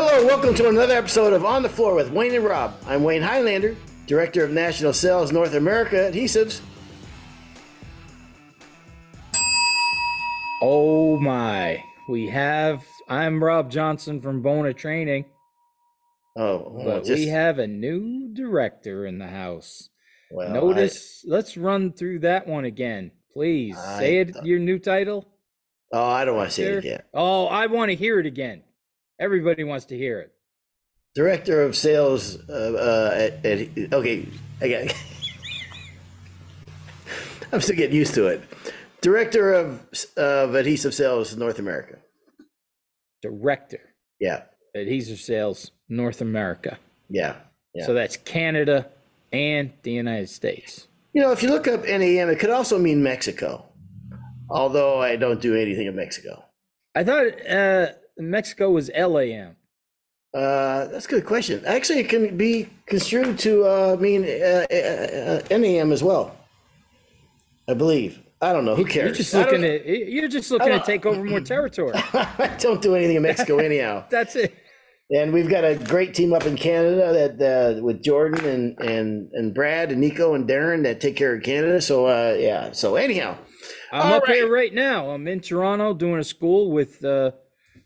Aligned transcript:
Hello, 0.00 0.24
welcome 0.24 0.54
to 0.54 0.68
another 0.68 0.94
episode 0.94 1.32
of 1.32 1.44
On 1.44 1.60
the 1.60 1.68
Floor 1.68 1.92
with 1.96 2.12
Wayne 2.12 2.32
and 2.32 2.44
Rob. 2.44 2.72
I'm 2.86 3.02
Wayne 3.02 3.20
Highlander, 3.20 3.74
Director 4.06 4.44
of 4.44 4.52
National 4.52 4.92
Sales 4.92 5.32
North 5.32 5.54
America 5.54 5.96
Adhesives. 5.96 6.60
Oh 10.62 11.18
my. 11.18 11.82
We 12.08 12.28
have 12.28 12.84
I'm 13.08 13.42
Rob 13.42 13.72
Johnson 13.72 14.20
from 14.20 14.40
Bona 14.40 14.72
Training, 14.72 15.24
Oh, 16.36 16.70
well, 16.70 16.84
but 16.84 17.04
just- 17.04 17.18
we 17.18 17.26
have 17.26 17.58
a 17.58 17.66
new 17.66 18.32
director 18.32 19.04
in 19.04 19.18
the 19.18 19.26
house. 19.26 19.88
well, 20.30 20.48
Notice, 20.48 21.24
let's 21.26 21.56
run 21.56 21.92
through 21.92 22.20
that 22.20 22.46
one 22.46 22.64
again. 22.64 23.10
Please 23.32 23.76
I 23.76 23.98
say 23.98 24.18
it 24.18 24.44
your 24.44 24.60
new 24.60 24.78
title. 24.78 25.26
Oh, 25.92 26.04
I 26.04 26.24
don't 26.24 26.36
want 26.36 26.50
to 26.50 26.54
say 26.54 26.62
it 26.64 26.78
again. 26.78 27.02
Oh, 27.12 27.46
I 27.46 27.66
want 27.66 27.88
to 27.90 27.96
hear 27.96 28.20
it 28.20 28.26
again. 28.26 28.62
Everybody 29.20 29.64
wants 29.64 29.86
to 29.86 29.96
hear 29.96 30.20
it. 30.20 30.32
Director 31.14 31.62
of 31.62 31.74
Sales. 31.76 32.38
Uh, 32.48 32.52
uh, 32.52 33.10
at, 33.16 33.44
at, 33.44 33.92
okay, 33.92 34.28
I 34.60 34.68
got. 34.68 34.94
I'm 37.52 37.60
still 37.60 37.76
getting 37.76 37.96
used 37.96 38.14
to 38.14 38.26
it. 38.26 38.42
Director 39.00 39.52
of 39.52 39.88
of 40.16 40.54
Adhesive 40.54 40.94
Sales 40.94 41.36
North 41.36 41.58
America. 41.58 41.98
Director, 43.22 43.80
Yeah, 44.20 44.42
Adhesive 44.76 45.18
Sales, 45.18 45.72
North 45.88 46.20
America. 46.20 46.78
yeah, 47.08 47.36
yeah. 47.74 47.86
So 47.86 47.94
that's 47.94 48.16
Canada 48.16 48.88
and 49.32 49.72
the 49.82 49.90
United 49.92 50.28
States. 50.28 50.86
You 51.14 51.22
know, 51.22 51.32
if 51.32 51.42
you 51.42 51.48
look 51.48 51.66
up 51.66 51.84
NAM, 51.84 52.28
it 52.28 52.38
could 52.38 52.50
also 52.50 52.78
mean 52.78 53.02
Mexico. 53.02 53.64
Although 54.50 55.00
I 55.02 55.16
don't 55.16 55.40
do 55.40 55.56
anything 55.56 55.86
in 55.88 55.96
Mexico. 55.96 56.44
I 56.94 57.02
thought 57.02 57.26
uh, 57.48 57.88
Mexico 58.18 58.70
was 58.70 58.90
LAM. 58.90 59.56
Uh, 60.34 60.86
that's 60.88 61.06
a 61.06 61.08
good 61.08 61.24
question. 61.24 61.62
Actually, 61.66 62.00
it 62.00 62.08
can 62.08 62.36
be 62.36 62.68
construed 62.86 63.38
to 63.38 63.64
uh, 63.64 63.96
mean 63.98 64.24
uh, 64.24 64.66
uh, 64.70 65.40
uh, 65.50 65.58
NAM 65.58 65.90
as 65.90 66.02
well. 66.02 66.36
I 67.68 67.74
believe. 67.74 68.20
I 68.40 68.52
don't 68.52 68.64
know. 68.64 68.76
Who 68.76 68.84
cares? 68.84 69.06
You're 69.06 69.14
just 69.14 69.34
looking 69.34 69.62
to 69.62 70.10
you're 70.10 70.28
just 70.28 70.50
looking 70.50 70.68
to 70.68 70.80
take 70.80 71.06
over 71.06 71.24
more 71.24 71.40
territory. 71.40 71.92
I 72.12 72.54
don't 72.60 72.80
do 72.80 72.94
anything 72.94 73.16
in 73.16 73.22
Mexico 73.22 73.58
anyhow. 73.58 74.04
That's 74.10 74.36
it. 74.36 74.54
And 75.10 75.32
we've 75.32 75.48
got 75.48 75.64
a 75.64 75.74
great 75.74 76.14
team 76.14 76.34
up 76.34 76.44
in 76.44 76.54
Canada 76.56 77.36
that 77.38 77.78
uh, 77.78 77.82
with 77.82 78.02
Jordan 78.02 78.44
and, 78.44 78.78
and 78.80 79.30
and 79.32 79.54
Brad 79.54 79.90
and 79.90 80.00
Nico 80.00 80.34
and 80.34 80.48
Darren 80.48 80.82
that 80.84 81.00
take 81.00 81.16
care 81.16 81.34
of 81.34 81.42
Canada. 81.42 81.80
So 81.80 82.06
uh, 82.06 82.36
yeah. 82.38 82.72
So 82.72 82.96
anyhow, 82.96 83.36
I'm 83.90 84.12
All 84.12 84.18
up 84.18 84.26
here 84.26 84.44
right. 84.44 84.62
right 84.62 84.74
now. 84.74 85.10
I'm 85.10 85.26
in 85.26 85.40
Toronto 85.40 85.94
doing 85.94 86.20
a 86.20 86.24
school 86.24 86.70
with 86.70 87.04
uh, 87.04 87.32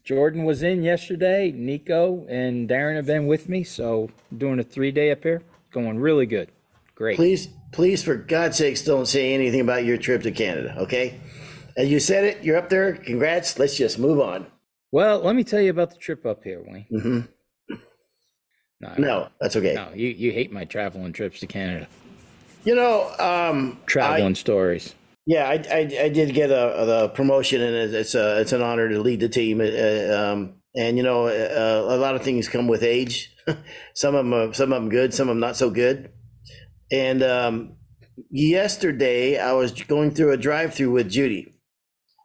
Jordan 0.04 0.44
was 0.44 0.62
in 0.62 0.82
yesterday. 0.82 1.52
Nico 1.52 2.26
and 2.28 2.68
Darren 2.68 2.96
have 2.96 3.06
been 3.06 3.26
with 3.26 3.48
me, 3.48 3.62
so 3.64 4.10
doing 4.36 4.58
a 4.58 4.64
three 4.64 4.90
day 4.90 5.10
up 5.10 5.22
here. 5.22 5.42
Going 5.70 5.98
really 5.98 6.26
good. 6.26 6.50
Great. 6.94 7.16
please, 7.16 7.48
please, 7.72 8.02
for 8.02 8.14
God's 8.16 8.58
sakes, 8.58 8.82
don't 8.82 9.06
say 9.06 9.32
anything 9.34 9.60
about 9.60 9.84
your 9.84 9.96
trip 9.96 10.22
to 10.24 10.30
Canada. 10.30 10.74
Okay. 10.78 11.18
As 11.76 11.90
you 11.90 12.00
said 12.00 12.24
it, 12.24 12.44
you're 12.44 12.58
up 12.58 12.68
there. 12.68 12.92
Congrats. 12.94 13.58
Let's 13.58 13.76
just 13.76 13.98
move 13.98 14.20
on. 14.20 14.46
Well, 14.90 15.20
let 15.20 15.34
me 15.34 15.42
tell 15.42 15.60
you 15.60 15.70
about 15.70 15.90
the 15.90 15.96
trip 15.96 16.26
up 16.26 16.44
here, 16.44 16.62
Wayne. 16.66 16.84
hmm 16.90 17.20
No, 18.80 18.94
No, 18.98 19.28
that's 19.40 19.56
okay. 19.56 19.72
no, 19.74 19.88
you 19.94 20.08
you 20.08 20.32
hate 20.32 20.52
my 20.52 20.64
traveling 20.66 21.12
trips 21.14 21.40
to 21.40 21.46
Canada. 21.46 21.88
You 22.64 22.74
know, 22.74 23.10
um, 23.18 23.78
Traveling 23.86 24.32
I, 24.32 24.34
stories. 24.34 24.94
Yeah, 25.26 25.48
I, 25.48 25.54
I, 25.54 25.78
I 26.04 26.08
did 26.08 26.34
get 26.34 26.50
a 26.50 26.84
the 26.86 27.10
promotion, 27.14 27.60
and 27.62 27.74
it- 27.76 27.94
it's 27.94 28.14
a 28.14 28.40
it's 28.40 28.52
an 28.52 28.62
honor 28.62 28.88
to 28.88 29.00
lead 29.00 29.20
the 29.20 29.28
team. 29.28 29.60
Uh, 29.60 30.14
um, 30.14 30.54
and 30.76 30.96
you 30.96 31.02
know, 31.02 31.26
uh, 31.28 31.86
a 31.88 31.96
lot 31.96 32.14
of 32.16 32.22
things 32.22 32.48
come 32.48 32.68
with 32.68 32.82
age. 32.82 33.34
some 33.94 34.14
of 34.14 34.24
them, 34.24 34.34
are, 34.34 34.52
some 34.54 34.72
of 34.72 34.82
them 34.82 34.90
good, 34.90 35.14
some 35.14 35.28
of 35.28 35.32
them 35.34 35.40
not 35.40 35.56
so 35.56 35.70
good. 35.70 36.10
And 36.90 37.22
um, 37.22 37.76
yesterday, 38.30 39.38
I 39.38 39.52
was 39.52 39.72
going 39.72 40.12
through 40.12 40.32
a 40.32 40.36
drive-through 40.36 40.90
with 40.92 41.10
Judy. 41.10 41.54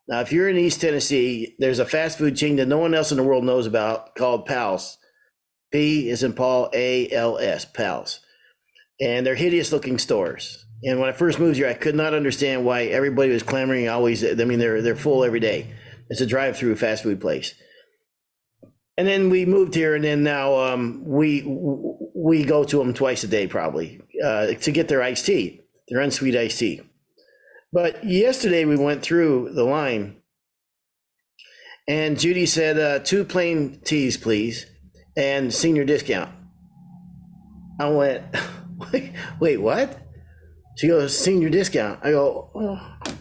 Now, 0.07 0.21
if 0.21 0.31
you're 0.31 0.49
in 0.49 0.57
East 0.57 0.81
Tennessee, 0.81 1.55
there's 1.59 1.79
a 1.79 1.85
fast 1.85 2.17
food 2.17 2.37
chain 2.37 2.57
that 2.57 2.67
no 2.67 2.77
one 2.77 2.93
else 2.93 3.11
in 3.11 3.17
the 3.17 3.23
world 3.23 3.43
knows 3.45 3.67
about 3.67 4.15
called 4.15 4.45
Pals. 4.45 4.97
P 5.71 6.09
is 6.09 6.23
in 6.23 6.33
Paul, 6.33 6.69
A 6.73 7.09
L 7.11 7.37
S, 7.39 7.65
Pals 7.65 8.21
and 9.01 9.25
they're 9.25 9.35
hideous 9.35 9.71
looking 9.71 9.99
stores. 9.99 10.66
And 10.83 10.99
when 10.99 11.09
I 11.09 11.13
first 11.13 11.39
moved 11.39 11.57
here, 11.57 11.67
I 11.67 11.73
could 11.73 11.95
not 11.95 12.13
understand 12.13 12.63
why 12.63 12.83
everybody 12.83 13.31
was 13.31 13.43
clamoring 13.43 13.89
always. 13.89 14.23
I 14.23 14.45
mean, 14.45 14.59
they're 14.59 14.81
they're 14.81 14.95
full 14.95 15.23
every 15.23 15.39
day. 15.39 15.73
It's 16.09 16.21
a 16.21 16.25
drive-through 16.25 16.75
fast 16.75 17.03
food 17.03 17.19
place. 17.19 17.53
And 18.97 19.07
then 19.07 19.29
we 19.29 19.45
moved 19.45 19.73
here, 19.73 19.95
and 19.95 20.03
then 20.03 20.23
now 20.23 20.55
um, 20.55 21.03
we 21.05 21.43
we 22.15 22.43
go 22.43 22.63
to 22.63 22.77
them 22.77 22.93
twice 22.93 23.23
a 23.23 23.27
day 23.27 23.47
probably 23.47 24.01
uh, 24.23 24.53
to 24.53 24.71
get 24.71 24.87
their 24.87 25.01
iced 25.01 25.25
tea, 25.25 25.61
their 25.87 25.99
unsweet 26.01 26.35
iced 26.35 26.59
tea. 26.59 26.81
But 27.71 28.03
yesterday 28.03 28.65
we 28.65 28.77
went 28.77 29.01
through 29.01 29.53
the 29.53 29.63
line, 29.63 30.21
and 31.87 32.19
Judy 32.19 32.45
said, 32.45 32.79
uh, 32.79 32.99
two 32.99 33.23
plain 33.23 33.79
teas, 33.83 34.17
please, 34.17 34.65
and 35.15 35.53
senior 35.53 35.85
discount. 35.85 36.31
I 37.79 37.89
went, 37.89 38.23
wait, 38.93 39.13
wait, 39.39 39.57
what? 39.57 40.06
She 40.77 40.87
goes, 40.87 41.17
senior 41.17 41.49
discount. 41.49 41.99
I 42.03 42.11
go, 42.11 42.51
oh, 42.53 43.13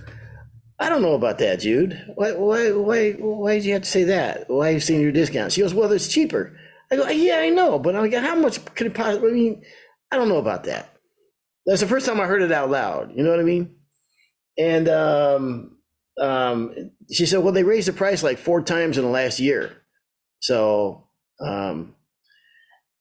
I 0.79 0.91
don't 0.91 1.01
know 1.01 1.15
about 1.15 1.39
that, 1.39 1.61
Jude. 1.61 1.99
Why, 2.15 2.33
why, 2.33 2.71
why, 2.73 3.13
why 3.13 3.55
did 3.55 3.65
you 3.65 3.73
have 3.73 3.83
to 3.83 3.89
say 3.89 4.05
that? 4.05 4.51
Why 4.51 4.71
you 4.71 4.81
senior 4.81 5.11
discount? 5.11 5.53
She 5.53 5.63
goes, 5.63 5.73
well, 5.73 5.91
it's 5.91 6.09
cheaper. 6.09 6.55
I 6.93 6.97
go, 6.97 7.09
yeah, 7.09 7.39
I 7.39 7.49
know, 7.49 7.79
but 7.79 7.97
I'm 7.97 8.03
like, 8.03 8.13
how 8.13 8.35
much 8.35 8.63
could 8.75 8.89
it 8.89 8.95
possibly? 8.95 9.31
I 9.31 9.33
mean, 9.33 9.63
I 10.13 10.17
don't 10.17 10.29
know 10.29 10.37
about 10.37 10.65
that. 10.65 10.91
That's 11.65 11.81
the 11.81 11.87
first 11.87 12.05
time 12.05 12.21
I 12.21 12.27
heard 12.27 12.43
it 12.43 12.53
out 12.53 12.71
loud. 12.71 13.13
You 13.17 13.25
know 13.25 13.31
what 13.31 13.41
I 13.41 13.45
mean? 13.45 13.75
And 14.59 14.89
um, 14.91 15.79
um, 16.21 16.91
she 17.11 17.25
said, 17.25 17.43
well, 17.43 17.55
they 17.55 17.65
raised 17.65 17.89
the 17.89 17.95
price 17.95 18.23
like 18.23 18.39
four 18.39 18.61
times 18.61 18.99
in 18.99 19.05
the 19.05 19.11
last 19.11 19.41
year. 19.41 19.83
So 20.41 21.09
um, 21.41 21.95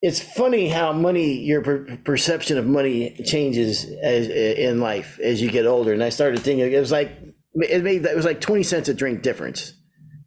it's 0.02 0.20
funny 0.20 0.68
how 0.68 0.94
money, 0.94 1.40
your 1.40 1.62
per- 1.62 1.98
perception 2.04 2.58
of 2.58 2.68
money 2.68 3.16
changes 3.26 3.86
as 4.04 4.28
in 4.28 4.80
life 4.80 5.20
as 5.20 5.42
you 5.42 5.50
get 5.50 5.66
older. 5.66 5.94
And 5.94 6.04
I 6.04 6.10
started 6.10 6.42
thinking 6.42 6.72
it 6.72 6.80
was 6.80 6.92
like 6.92 7.12
it 7.56 7.84
made 7.84 8.06
it 8.06 8.16
was 8.16 8.26
like 8.26 8.42
twenty 8.42 8.64
cents 8.64 8.90
a 8.90 8.94
drink 8.94 9.22
difference. 9.22 9.74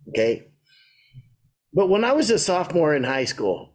Okay, 0.08 0.48
but 1.72 1.88
when 1.88 2.04
I 2.04 2.12
was 2.12 2.30
a 2.30 2.38
sophomore 2.38 2.94
in 2.94 3.04
high 3.04 3.26
school, 3.26 3.74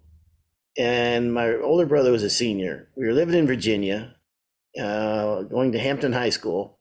and 0.77 1.33
my 1.33 1.55
older 1.55 1.85
brother 1.85 2.11
was 2.11 2.23
a 2.23 2.29
senior, 2.29 2.89
we 2.97 3.05
were 3.05 3.13
living 3.13 3.35
in 3.35 3.45
Virginia, 3.47 4.15
uh, 4.79 5.43
going 5.43 5.71
to 5.73 5.79
Hampton 5.79 6.11
High 6.11 6.31
School, 6.31 6.79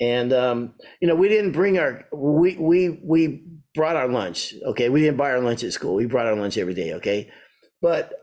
and 0.00 0.32
um, 0.32 0.74
you 1.00 1.08
know 1.08 1.16
we 1.16 1.28
didn't 1.28 1.52
bring 1.52 1.78
our 1.78 2.04
we 2.12 2.56
we 2.56 3.00
we 3.04 3.44
brought 3.74 3.96
our 3.96 4.08
lunch. 4.08 4.54
Okay, 4.64 4.88
we 4.88 5.00
didn't 5.02 5.16
buy 5.16 5.32
our 5.32 5.40
lunch 5.40 5.64
at 5.64 5.72
school. 5.72 5.94
We 5.94 6.06
brought 6.06 6.26
our 6.26 6.36
lunch 6.36 6.56
every 6.56 6.74
day. 6.74 6.94
Okay, 6.94 7.30
but 7.82 8.14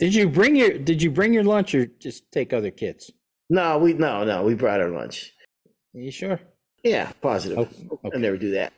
Did 0.00 0.14
you 0.14 0.28
bring 0.28 0.56
your 0.56 0.78
Did 0.78 1.02
you 1.02 1.10
bring 1.10 1.34
your 1.34 1.44
lunch 1.44 1.74
or 1.74 1.86
just 1.86 2.32
take 2.32 2.52
other 2.52 2.70
kids? 2.70 3.12
No, 3.50 3.78
we 3.78 3.92
no 3.92 4.24
no 4.24 4.42
we 4.42 4.54
brought 4.54 4.80
our 4.80 4.88
lunch. 4.88 5.32
Are 5.94 6.00
you 6.00 6.10
sure? 6.10 6.40
Yeah, 6.82 7.12
positive. 7.20 7.58
Oh, 7.58 7.98
I 8.04 8.08
okay. 8.08 8.18
never 8.18 8.38
do 8.38 8.52
that. 8.52 8.72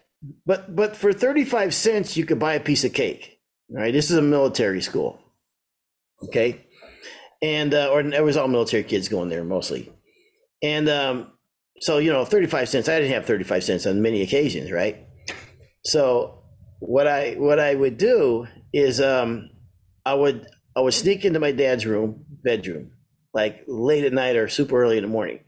But 0.45 0.75
but 0.75 0.97
for 0.97 1.13
thirty 1.13 1.45
five 1.45 1.75
cents, 1.75 2.17
you 2.17 2.27
could 2.27 2.41
buy 2.41 2.55
a 2.55 2.61
piece 2.61 2.85
of 2.85 2.93
cake. 2.93 3.39
All 3.71 3.77
right, 3.77 3.93
this 3.93 4.11
is 4.11 4.17
a 4.17 4.23
military 4.23 4.83
school. 4.83 5.21
Okay, 6.25 6.67
and 7.41 7.73
uh, 7.73 7.91
or 7.93 8.01
it 8.01 8.25
was 8.25 8.37
all 8.37 8.49
military 8.49 8.83
kids 8.83 9.09
going 9.09 9.29
there 9.29 9.45
mostly, 9.45 9.93
and 10.61 10.89
um, 10.89 11.33
so 11.81 11.99
you 11.99 12.13
know 12.13 12.25
thirty 12.25 12.49
five 12.49 12.69
cents. 12.69 12.89
I 12.89 12.99
didn't 12.99 13.15
have 13.15 13.27
thirty 13.27 13.45
five 13.45 13.63
cents 13.63 13.87
on 13.87 14.03
many 14.03 14.23
occasions, 14.23 14.73
right? 14.73 15.07
So 15.85 16.43
what 16.81 17.07
I 17.07 17.35
what 17.35 17.61
I 17.61 17.75
would 17.75 17.97
do 17.97 18.49
is 18.73 19.01
um, 19.01 19.51
I 20.05 20.15
would 20.15 20.47
I 20.77 20.81
would 20.81 20.95
sneak 20.95 21.25
into 21.25 21.41
my 21.41 21.53
dad's 21.53 21.87
room 21.87 22.25
bedroom 22.43 22.93
like 23.35 23.65
late 23.67 24.05
at 24.05 24.13
night 24.13 24.37
or 24.37 24.49
super 24.49 24.81
early 24.81 24.99
in 24.99 25.03
the 25.03 25.09
morning, 25.09 25.41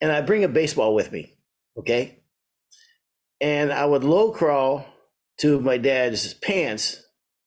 and 0.00 0.10
I'd 0.10 0.26
bring 0.26 0.44
a 0.44 0.48
baseball 0.48 0.94
with 0.94 1.12
me. 1.12 1.34
Okay, 1.78 2.22
and 3.40 3.72
I 3.72 3.84
would 3.84 4.04
low 4.04 4.32
crawl 4.32 4.86
to 5.38 5.60
my 5.60 5.78
dad's 5.78 6.34
pants 6.34 7.02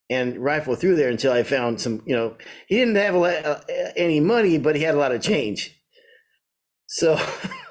and 0.10 0.38
rifle 0.38 0.76
through 0.76 0.96
there 0.96 1.10
until 1.10 1.32
I 1.32 1.44
found 1.44 1.82
some. 1.82 2.02
You 2.06 2.16
know, 2.16 2.38
he 2.68 2.78
didn't 2.78 2.96
have 2.96 3.16
a 3.16 3.18
lot, 3.18 3.46
uh, 3.46 3.62
any 3.96 4.20
money, 4.20 4.58
but 4.58 4.76
he 4.76 4.84
had 4.84 4.96
a 4.96 5.00
lot 5.00 5.12
of 5.12 5.22
change. 5.22 5.76
So, 6.88 7.20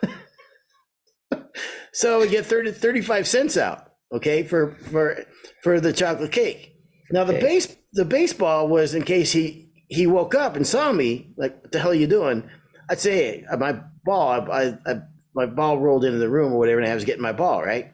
so 1.92 2.14
I 2.14 2.18
would 2.18 2.30
get 2.30 2.46
30, 2.46 2.72
35 2.72 3.26
cents 3.26 3.56
out. 3.56 3.84
Okay, 4.12 4.42
for 4.42 4.76
for 4.90 5.24
for 5.62 5.80
the 5.80 5.92
chocolate 5.92 6.32
cake. 6.32 6.77
Now 7.10 7.24
the 7.24 7.34
base 7.34 7.76
the 7.92 8.04
baseball 8.04 8.68
was 8.68 8.94
in 8.94 9.02
case 9.02 9.32
he 9.32 9.72
he 9.88 10.06
woke 10.06 10.34
up 10.34 10.56
and 10.56 10.66
saw 10.66 10.92
me 10.92 11.32
like 11.36 11.62
what 11.62 11.72
the 11.72 11.78
hell 11.78 11.90
are 11.90 11.94
you 11.94 12.06
doing? 12.06 12.48
I'd 12.90 13.00
say 13.00 13.14
hey, 13.14 13.44
my 13.58 13.80
ball 14.04 14.28
I, 14.28 14.38
I, 14.38 14.78
I 14.86 15.00
my 15.34 15.46
ball 15.46 15.78
rolled 15.78 16.04
into 16.04 16.18
the 16.18 16.28
room 16.28 16.52
or 16.52 16.58
whatever 16.58 16.80
and 16.80 16.90
I 16.90 16.94
was 16.94 17.04
getting 17.04 17.22
my 17.22 17.32
ball 17.32 17.62
right. 17.62 17.92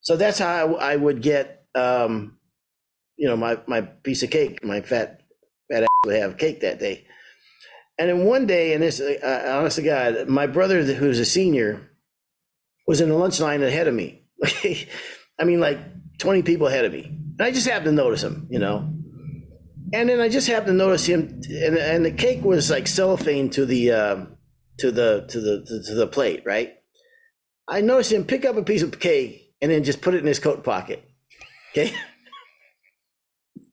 So 0.00 0.16
that's 0.16 0.38
how 0.38 0.74
I, 0.76 0.92
I 0.92 0.96
would 0.96 1.22
get 1.22 1.66
um 1.74 2.38
you 3.22 3.28
know, 3.28 3.36
my, 3.36 3.56
my 3.68 3.82
piece 3.82 4.24
of 4.24 4.30
cake, 4.30 4.64
my 4.64 4.80
fat, 4.80 5.20
fat 5.70 5.84
ass 5.84 5.88
would 6.04 6.16
have 6.16 6.38
cake 6.38 6.60
that 6.60 6.80
day. 6.80 7.06
And 7.96 8.08
then 8.08 8.24
one 8.24 8.46
day, 8.46 8.72
and 8.72 8.82
this, 8.82 9.00
uh, 9.00 9.56
honest 9.58 9.76
to 9.76 9.82
God, 9.82 10.28
my 10.28 10.48
brother, 10.48 10.82
who's 10.82 11.20
a 11.20 11.24
senior, 11.24 11.88
was 12.84 13.00
in 13.00 13.10
the 13.10 13.14
lunch 13.14 13.38
line 13.38 13.62
ahead 13.62 13.86
of 13.86 13.94
me. 13.94 14.24
I 15.38 15.44
mean, 15.44 15.60
like 15.60 15.78
20 16.18 16.42
people 16.42 16.66
ahead 16.66 16.84
of 16.84 16.92
me. 16.92 17.16
And 17.42 17.48
I 17.48 17.50
just 17.52 17.66
happened 17.66 17.86
to 17.86 17.92
notice 18.04 18.22
him, 18.22 18.46
you 18.50 18.60
know. 18.60 18.88
And 19.92 20.08
then 20.08 20.20
I 20.20 20.28
just 20.28 20.46
happened 20.46 20.68
to 20.68 20.74
notice 20.74 21.04
him, 21.06 21.42
and, 21.50 21.76
and 21.76 22.04
the 22.04 22.12
cake 22.12 22.44
was 22.44 22.70
like 22.70 22.86
cellophane 22.86 23.50
to 23.50 23.66
the 23.66 23.90
uh, 23.90 24.26
to 24.78 24.92
the 24.92 25.26
to 25.28 25.40
the 25.40 25.64
to, 25.66 25.82
to 25.82 25.94
the 25.96 26.06
plate, 26.06 26.44
right? 26.46 26.74
I 27.66 27.80
noticed 27.80 28.12
him 28.12 28.26
pick 28.26 28.44
up 28.44 28.56
a 28.56 28.62
piece 28.62 28.82
of 28.82 28.96
cake 29.00 29.56
and 29.60 29.72
then 29.72 29.82
just 29.82 30.02
put 30.02 30.14
it 30.14 30.18
in 30.18 30.26
his 30.26 30.38
coat 30.38 30.62
pocket. 30.62 31.02
Okay. 31.72 31.92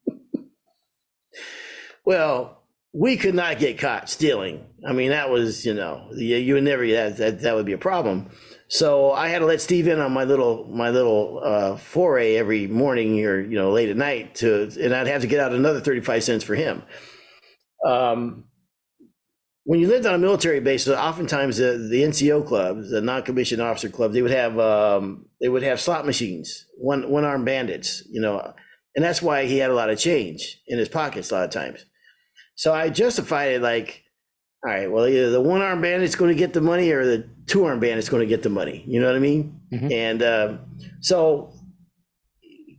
well, 2.03 2.63
we 2.91 3.17
could 3.17 3.35
not 3.35 3.59
get 3.59 3.77
caught 3.77 4.09
stealing. 4.09 4.65
I 4.83 4.93
mean, 4.93 5.11
that 5.11 5.29
was, 5.29 5.63
you 5.63 5.75
know, 5.75 6.07
you, 6.15 6.37
you 6.37 6.55
would 6.55 6.63
never, 6.63 6.87
that, 6.87 7.17
that, 7.17 7.41
that 7.41 7.55
would 7.55 7.67
be 7.67 7.73
a 7.73 7.77
problem. 7.77 8.31
So 8.69 9.11
I 9.11 9.29
had 9.29 9.39
to 9.39 9.45
let 9.45 9.61
Steve 9.61 9.87
in 9.87 9.99
on 9.99 10.11
my 10.11 10.23
little, 10.23 10.65
my 10.65 10.91
little, 10.91 11.41
uh, 11.43 11.75
foray 11.77 12.35
every 12.35 12.67
morning 12.67 13.25
or, 13.25 13.41
you 13.41 13.57
know, 13.57 13.71
late 13.71 13.89
at 13.89 13.97
night 13.97 14.35
to, 14.35 14.71
and 14.79 14.93
I'd 14.93 15.07
have 15.07 15.21
to 15.21 15.27
get 15.27 15.39
out 15.39 15.53
another 15.53 15.81
35 15.81 16.23
cents 16.23 16.43
for 16.43 16.53
him. 16.53 16.83
Um, 17.83 18.45
when 19.63 19.79
you 19.79 19.87
lived 19.87 20.05
on 20.05 20.15
a 20.15 20.19
military 20.19 20.59
base, 20.59 20.87
oftentimes 20.87 21.57
the, 21.57 21.87
the 21.89 22.03
NCO 22.03 22.45
clubs, 22.47 22.89
the 22.89 23.01
non-commissioned 23.01 23.61
officer 23.61 23.89
clubs, 23.89 24.13
they 24.13 24.21
would 24.21 24.31
have 24.31 24.57
um, 24.57 25.25
they 25.39 25.47
would 25.47 25.61
have 25.61 25.79
slot 25.79 26.07
machines, 26.07 26.65
one 26.75 27.07
one 27.09 27.23
armed 27.23 27.45
bandits, 27.45 28.03
you 28.09 28.19
know, 28.19 28.53
and 28.95 29.05
that's 29.05 29.21
why 29.21 29.45
he 29.45 29.59
had 29.59 29.69
a 29.69 29.75
lot 29.75 29.91
of 29.91 29.99
change 29.99 30.59
in 30.67 30.79
his 30.79 30.89
pockets 30.89 31.29
a 31.29 31.35
lot 31.35 31.43
of 31.43 31.51
times. 31.51 31.85
So 32.55 32.73
I 32.73 32.89
justified 32.89 33.51
it 33.51 33.61
like, 33.61 34.03
all 34.63 34.71
right, 34.71 34.91
well, 34.91 35.07
either 35.07 35.29
the 35.29 35.41
one 35.41 35.61
armed 35.61 35.81
bandit's 35.81 36.15
going 36.15 36.29
to 36.29 36.37
get 36.37 36.53
the 36.53 36.61
money 36.61 36.91
or 36.91 37.05
the 37.05 37.29
two 37.45 37.63
armed 37.65 37.81
bandit's 37.81 38.09
going 38.09 38.21
to 38.21 38.27
get 38.27 38.43
the 38.43 38.49
money. 38.49 38.83
You 38.85 38.99
know 38.99 39.07
what 39.07 39.15
I 39.15 39.19
mean? 39.19 39.59
Mhm. 39.71 39.91
And 39.91 40.21
uh, 40.21 40.57
so, 40.99 41.53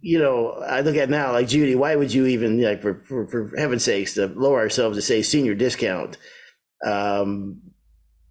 you 0.02 0.18
know, 0.18 0.52
I 0.66 0.82
look 0.82 0.96
at 0.96 1.08
now 1.08 1.32
like 1.32 1.48
Judy, 1.48 1.74
why 1.74 1.96
would 1.96 2.12
you 2.12 2.26
even 2.26 2.60
like 2.62 2.82
for, 2.82 3.02
for 3.06 3.26
for 3.28 3.52
heaven's 3.56 3.84
sakes 3.84 4.14
to 4.14 4.26
lower 4.26 4.58
ourselves 4.58 4.98
to 4.98 5.02
say 5.02 5.22
senior 5.22 5.54
discount? 5.54 6.18
Um, 6.84 7.60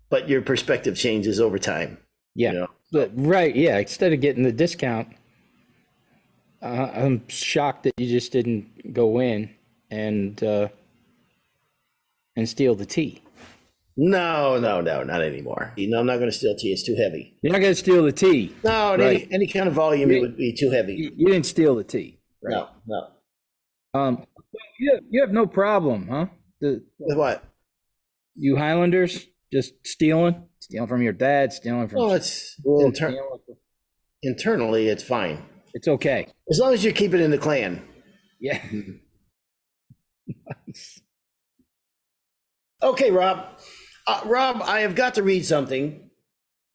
but 0.10 0.30
your 0.30 0.42
perspective 0.42 0.96
changes 0.96 1.40
over 1.40 1.60
time. 1.60 1.98
Yeah. 2.36 2.52
You 2.52 2.60
know? 2.60 2.68
But, 2.92 3.12
right. 3.16 3.56
Yeah. 3.56 3.78
Instead 3.78 4.14
of 4.14 4.22
getting 4.22 4.44
the 4.44 4.52
discount, 4.52 5.10
uh, 6.62 6.90
I'm 6.94 7.28
shocked 7.28 7.84
that 7.84 7.94
you 7.98 8.08
just 8.08 8.32
didn't 8.32 8.94
go 8.94 9.20
in 9.20 9.50
and 9.92 10.44
uh, 10.44 10.70
and 12.36 12.48
steal 12.50 12.76
the 12.76 12.86
tea. 12.86 13.22
No, 14.02 14.58
no, 14.58 14.80
no, 14.80 15.04
not 15.04 15.22
anymore. 15.22 15.74
No, 15.78 16.00
I'm 16.00 16.06
not 16.06 16.18
going 16.20 16.32
to 16.32 16.36
steal 16.38 16.56
tea. 16.56 16.72
It's 16.72 16.84
too 16.84 16.96
heavy. 16.96 17.38
You're 17.42 17.52
not 17.52 17.60
going 17.60 17.72
to 17.74 17.76
steal 17.80 18.04
the 18.04 18.14
tea. 18.14 18.56
No, 18.64 18.92
Right. 18.96 19.02
any, 19.24 19.28
any 19.34 19.48
kind 19.48 19.68
of 19.68 19.74
volume, 19.74 20.10
it 20.10 20.22
would 20.22 20.38
be 20.38 20.54
too 20.54 20.70
heavy. 20.72 20.94
You, 20.96 21.12
you 21.18 21.28
didn't 21.28 21.46
steal 21.46 21.76
the 21.76 21.84
tea. 21.84 22.20
No, 22.42 22.70
no. 22.88 23.08
Um, 23.94 24.26
you 24.80 24.94
have, 24.94 25.04
you 25.10 25.22
have 25.22 25.32
no 25.32 25.46
problem, 25.46 26.08
huh? 26.08 26.28
The, 26.62 26.82
With 26.98 27.18
what? 27.18 27.44
you 28.36 28.56
Highlanders 28.56 29.26
just 29.52 29.74
stealing, 29.86 30.48
stealing 30.60 30.88
from 30.88 31.02
your 31.02 31.12
dad, 31.14 31.52
stealing 31.52 31.90
from. 31.90 32.00
Well, 32.00 32.14
it's 32.14 32.56
inter- 32.64 33.12
from- 33.12 33.56
internally, 34.24 34.88
it's 34.88 35.04
fine 35.04 35.44
it's 35.74 35.88
okay. 35.88 36.28
as 36.50 36.60
long 36.60 36.74
as 36.74 36.84
you 36.84 36.92
keep 36.94 37.14
it 37.14 37.20
in 37.22 37.32
the 37.32 37.38
clan. 37.38 37.82
Yeah. 38.40 38.64
nice. 40.68 41.02
Okay, 42.82 43.12
Rob. 43.12 43.46
Uh, 44.10 44.22
Rob, 44.26 44.62
I 44.64 44.80
have 44.80 44.96
got 44.96 45.16
to 45.16 45.24
read 45.24 45.46
something, 45.46 46.10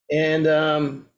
and 0.09 0.47
um, 0.47 1.09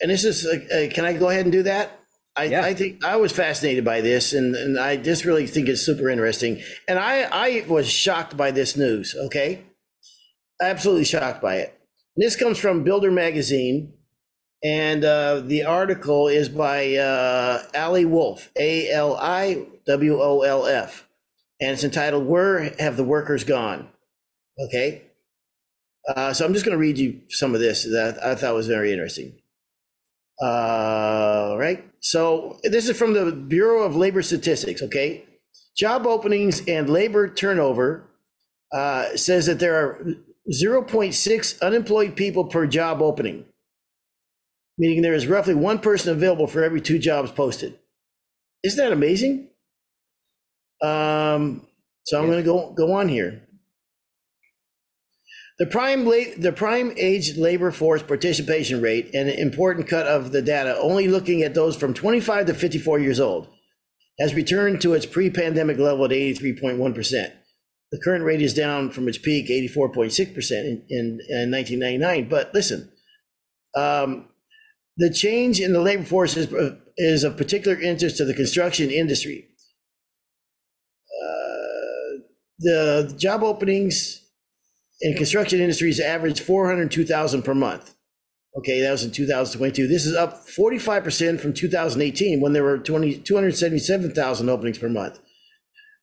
and 0.00 0.08
this 0.10 0.24
is. 0.24 0.46
Uh, 0.46 0.88
can 0.92 1.04
I 1.04 1.12
go 1.12 1.28
ahead 1.28 1.44
and 1.44 1.50
do 1.50 1.64
that? 1.64 1.98
I, 2.36 2.44
Yeah. 2.44 2.62
I 2.62 2.72
think 2.72 3.04
I 3.04 3.16
was 3.16 3.32
fascinated 3.32 3.84
by 3.84 4.00
this, 4.00 4.32
and, 4.32 4.54
and 4.54 4.78
I 4.78 4.96
just 4.96 5.24
really 5.24 5.48
think 5.48 5.68
it's 5.68 5.80
super 5.80 6.08
interesting. 6.08 6.62
And 6.86 7.00
I 7.00 7.22
I 7.22 7.64
was 7.66 7.90
shocked 7.90 8.36
by 8.36 8.52
this 8.52 8.76
news. 8.76 9.16
Okay, 9.26 9.64
absolutely 10.62 11.04
shocked 11.04 11.42
by 11.42 11.56
it. 11.56 11.76
This 12.14 12.36
comes 12.36 12.58
from 12.58 12.84
Builder 12.84 13.10
Magazine, 13.10 13.92
and 14.62 15.04
uh, 15.04 15.40
the 15.40 15.64
article 15.64 16.28
is 16.28 16.48
by 16.48 16.94
uh, 16.94 17.62
Ali 17.74 18.04
Wolf, 18.04 18.52
A 18.56 18.88
L 18.90 19.16
I 19.16 19.66
W 19.86 20.22
O 20.22 20.42
L 20.42 20.66
F, 20.66 21.08
and 21.60 21.72
it's 21.72 21.82
entitled 21.82 22.24
"Where 22.24 22.72
Have 22.78 22.96
the 22.96 23.02
Workers 23.04 23.42
Gone?" 23.42 23.88
Okay. 24.60 25.02
Uh, 26.08 26.32
so 26.32 26.44
I'm 26.44 26.52
just 26.52 26.64
going 26.64 26.74
to 26.74 26.78
read 26.78 26.98
you 26.98 27.20
some 27.28 27.54
of 27.54 27.60
this 27.60 27.84
that 27.84 28.18
I 28.22 28.34
thought 28.34 28.54
was 28.54 28.68
very 28.68 28.92
interesting. 28.92 29.32
Uh, 30.42 31.56
right. 31.58 31.84
So 32.00 32.58
this 32.62 32.88
is 32.88 32.96
from 32.96 33.14
the 33.14 33.32
Bureau 33.32 33.82
of 33.82 33.96
Labor 33.96 34.22
Statistics. 34.22 34.82
Okay. 34.82 35.24
Job 35.76 36.06
openings 36.06 36.62
and 36.68 36.88
labor 36.88 37.28
turnover 37.28 38.04
uh, 38.72 39.16
says 39.16 39.46
that 39.46 39.58
there 39.58 39.74
are 39.76 40.04
0.6 40.52 41.60
unemployed 41.62 42.16
people 42.16 42.44
per 42.44 42.66
job 42.66 43.02
opening, 43.02 43.44
meaning 44.78 45.02
there 45.02 45.14
is 45.14 45.26
roughly 45.26 45.54
one 45.54 45.78
person 45.78 46.12
available 46.12 46.46
for 46.46 46.62
every 46.62 46.80
two 46.80 46.98
jobs 46.98 47.30
posted. 47.30 47.78
Isn't 48.62 48.78
that 48.82 48.92
amazing? 48.92 49.48
Um, 50.82 51.66
so 52.04 52.18
I'm 52.18 52.24
Yes. 52.30 52.32
going 52.32 52.38
to 52.38 52.42
go 52.44 52.72
go 52.72 52.92
on 52.92 53.08
here. 53.08 53.42
The 55.58 55.66
prime 55.66 56.04
la- 56.04 56.34
the 56.36 56.52
prime 56.52 56.92
age 56.98 57.36
labor 57.38 57.70
force 57.70 58.02
participation 58.02 58.82
rate, 58.82 59.14
an 59.14 59.28
important 59.28 59.88
cut 59.88 60.06
of 60.06 60.32
the 60.32 60.42
data, 60.42 60.76
only 60.78 61.08
looking 61.08 61.42
at 61.42 61.54
those 61.54 61.76
from 61.76 61.94
25 61.94 62.46
to 62.46 62.54
54 62.54 62.98
years 62.98 63.20
old, 63.20 63.48
has 64.18 64.34
returned 64.34 64.82
to 64.82 64.92
its 64.92 65.06
pre-pandemic 65.06 65.78
level 65.78 66.04
at 66.04 66.10
83.1%. 66.10 67.32
The 67.92 68.00
current 68.00 68.24
rate 68.24 68.42
is 68.42 68.52
down 68.52 68.90
from 68.90 69.08
its 69.08 69.16
peak, 69.16 69.48
84.6% 69.48 70.50
in, 70.50 70.84
in, 70.90 71.20
in 71.28 71.50
1999. 71.50 72.28
But 72.28 72.52
listen, 72.52 72.90
um, 73.74 74.28
the 74.98 75.10
change 75.10 75.60
in 75.60 75.72
the 75.72 75.80
labor 75.80 76.04
force 76.04 76.36
is, 76.36 76.52
is 76.96 77.24
of 77.24 77.36
particular 77.36 77.80
interest 77.80 78.18
to 78.18 78.24
the 78.26 78.34
construction 78.34 78.90
industry. 78.90 79.48
Uh, 81.22 82.18
the 82.58 83.14
job 83.16 83.42
openings 83.42 84.25
in 85.00 85.14
construction 85.14 85.60
industries 85.60 86.00
average 86.00 86.40
402,000 86.40 87.42
per 87.42 87.54
month. 87.54 87.94
Okay, 88.58 88.80
that 88.80 88.90
was 88.90 89.04
in 89.04 89.10
2022. 89.10 89.86
This 89.86 90.06
is 90.06 90.16
up 90.16 90.46
45% 90.46 91.40
from 91.40 91.52
2018 91.52 92.40
when 92.40 92.54
there 92.54 92.64
were 92.64 92.78
20, 92.78 93.18
277,000 93.18 94.48
openings 94.48 94.78
per 94.78 94.88
month. 94.88 95.20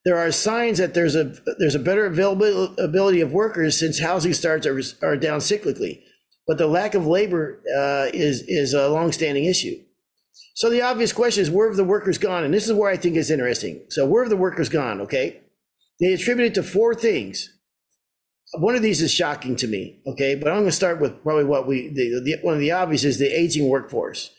There 0.06 0.18
are 0.18 0.32
signs 0.32 0.78
that 0.78 0.94
there's 0.94 1.16
a 1.16 1.34
there's 1.60 1.76
a 1.76 1.80
better 1.80 2.06
availability 2.06 3.22
of 3.22 3.32
workers 3.32 3.80
since 3.80 4.00
housing 4.00 4.34
starts 4.34 4.68
are, 4.68 4.80
are 5.02 5.16
down 5.16 5.40
cyclically, 5.40 6.02
but 6.46 6.58
the 6.58 6.68
lack 6.68 6.94
of 6.94 7.08
labor 7.08 7.62
uh, 7.76 8.12
is 8.14 8.44
is 8.48 8.74
a 8.74 8.90
longstanding 8.90 9.46
issue. 9.46 9.82
So 10.56 10.70
the 10.70 10.82
obvious 10.82 11.14
question 11.14 11.42
is 11.42 11.50
where 11.50 11.70
have 11.70 11.78
the 11.78 11.86
workers 11.86 12.18
gone? 12.18 12.44
And 12.44 12.54
this 12.54 12.66
is 12.66 12.74
where 12.74 12.92
I 12.92 12.98
think 12.98 13.16
it's 13.16 13.30
interesting. 13.30 13.86
So 13.90 14.06
where 14.06 14.24
have 14.24 14.30
the 14.30 14.36
workers 14.36 14.68
gone? 14.68 15.00
Okay, 15.02 15.40
they 16.02 16.14
attribute 16.14 16.48
it 16.48 16.56
to 16.56 16.64
four 16.64 16.94
things 16.94 17.50
one 18.60 18.76
of 18.76 18.82
these 18.82 19.02
is 19.02 19.12
shocking 19.12 19.56
to 19.58 19.68
me, 19.68 20.00
okay, 20.06 20.36
but 20.36 20.50
I'm 20.50 20.60
going 20.60 20.66
to 20.66 20.72
start 20.72 21.00
with 21.02 21.24
probably 21.24 21.46
what 21.46 21.68
we, 21.68 21.90
the, 21.90 22.22
the, 22.24 22.38
one 22.42 22.54
of 22.54 22.60
the 22.60 22.72
obvious 22.72 23.04
is 23.04 23.18
the 23.18 23.28
aging 23.28 23.68
workforce. 23.68 24.30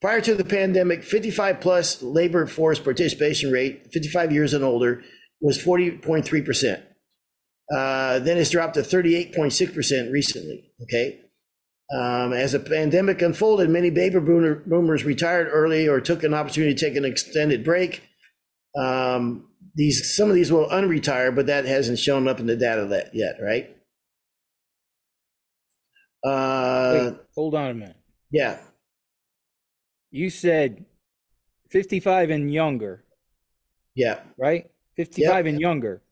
Prior 0.00 0.20
to 0.22 0.34
the 0.34 0.44
pandemic, 0.44 1.04
55 1.04 1.60
plus 1.60 2.02
labor 2.02 2.46
force 2.46 2.78
participation 2.78 3.52
rate, 3.52 3.92
55 3.92 4.32
years 4.32 4.54
and 4.54 4.64
older, 4.64 5.02
was 5.40 5.58
40.3%. 5.58 6.82
Uh, 7.72 8.18
then 8.18 8.36
it's 8.36 8.50
dropped 8.50 8.74
to 8.74 8.80
38.6% 8.80 10.12
recently, 10.12 10.72
okay? 10.82 11.20
Um, 11.94 12.32
as 12.32 12.52
the 12.52 12.58
pandemic 12.58 13.22
unfolded, 13.22 13.68
many 13.68 13.90
baby 13.90 14.18
boomer- 14.18 14.62
boomers 14.66 15.04
retired 15.04 15.48
early 15.50 15.88
or 15.88 16.00
took 16.00 16.24
an 16.24 16.34
opportunity 16.34 16.74
to 16.74 16.80
take 16.80 16.96
an 16.96 17.04
extended 17.04 17.64
break. 17.64 18.02
Um, 18.76 19.48
these 19.74 20.14
some 20.16 20.28
of 20.28 20.34
these 20.34 20.52
will 20.52 20.68
unretire, 20.68 21.34
but 21.34 21.46
that 21.46 21.64
hasn't 21.64 21.98
shown 21.98 22.28
up 22.28 22.40
in 22.40 22.46
the 22.46 22.56
data 22.56 23.10
yet, 23.12 23.36
right? 23.42 23.76
Uh, 26.24 27.10
Wait, 27.10 27.14
hold 27.34 27.54
on 27.54 27.70
a 27.70 27.74
minute. 27.74 27.96
yeah, 28.30 28.58
You 30.10 30.30
said 30.30 30.84
55 31.70 32.30
and 32.30 32.52
younger, 32.52 33.04
yeah, 33.94 34.20
right? 34.38 34.70
55 34.96 35.46
and 35.46 35.60
younger. 35.60 36.02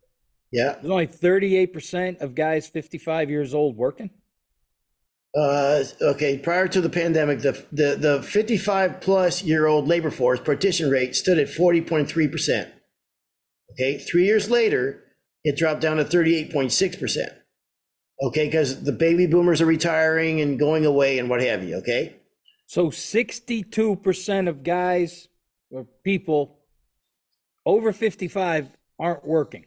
yeah. 0.50 0.76
There's 0.80 0.90
only 0.90 1.06
38% 1.06 2.20
of 2.22 2.34
guys 2.34 2.66
55 2.66 3.30
years 3.30 3.54
old 3.54 3.76
working. 3.76 4.10
Uh, 5.36 5.84
okay, 6.02 6.38
prior 6.38 6.66
to 6.66 6.80
the 6.80 6.88
pandemic, 6.90 7.38
the, 7.40 7.64
the, 7.70 7.94
the 7.94 8.22
55 8.24 9.00
plus 9.00 9.44
year 9.44 9.66
old 9.68 9.86
labor 9.86 10.10
force 10.10 10.40
partition 10.40 10.90
rate 10.90 11.14
stood 11.14 11.38
at 11.38 11.46
40.3%. 11.46 12.68
Okay, 13.72 13.98
three 13.98 14.24
years 14.24 14.50
later, 14.50 15.02
it 15.44 15.56
dropped 15.56 15.80
down 15.80 15.96
to 15.98 16.04
38.6%. 16.04 17.28
Okay, 18.22 18.46
because 18.46 18.82
the 18.84 18.92
baby 18.92 19.26
boomers 19.26 19.60
are 19.60 19.66
retiring 19.66 20.40
and 20.40 20.58
going 20.58 20.84
away 20.84 21.18
and 21.18 21.30
what 21.30 21.40
have 21.40 21.62
you. 21.64 21.76
Okay, 21.76 22.16
So 22.66 22.88
62% 22.90 24.48
of 24.48 24.62
guys 24.62 25.28
or 25.70 25.86
people 26.04 26.58
over 27.64 27.92
55 27.92 28.68
aren't 28.98 29.24
working. 29.24 29.64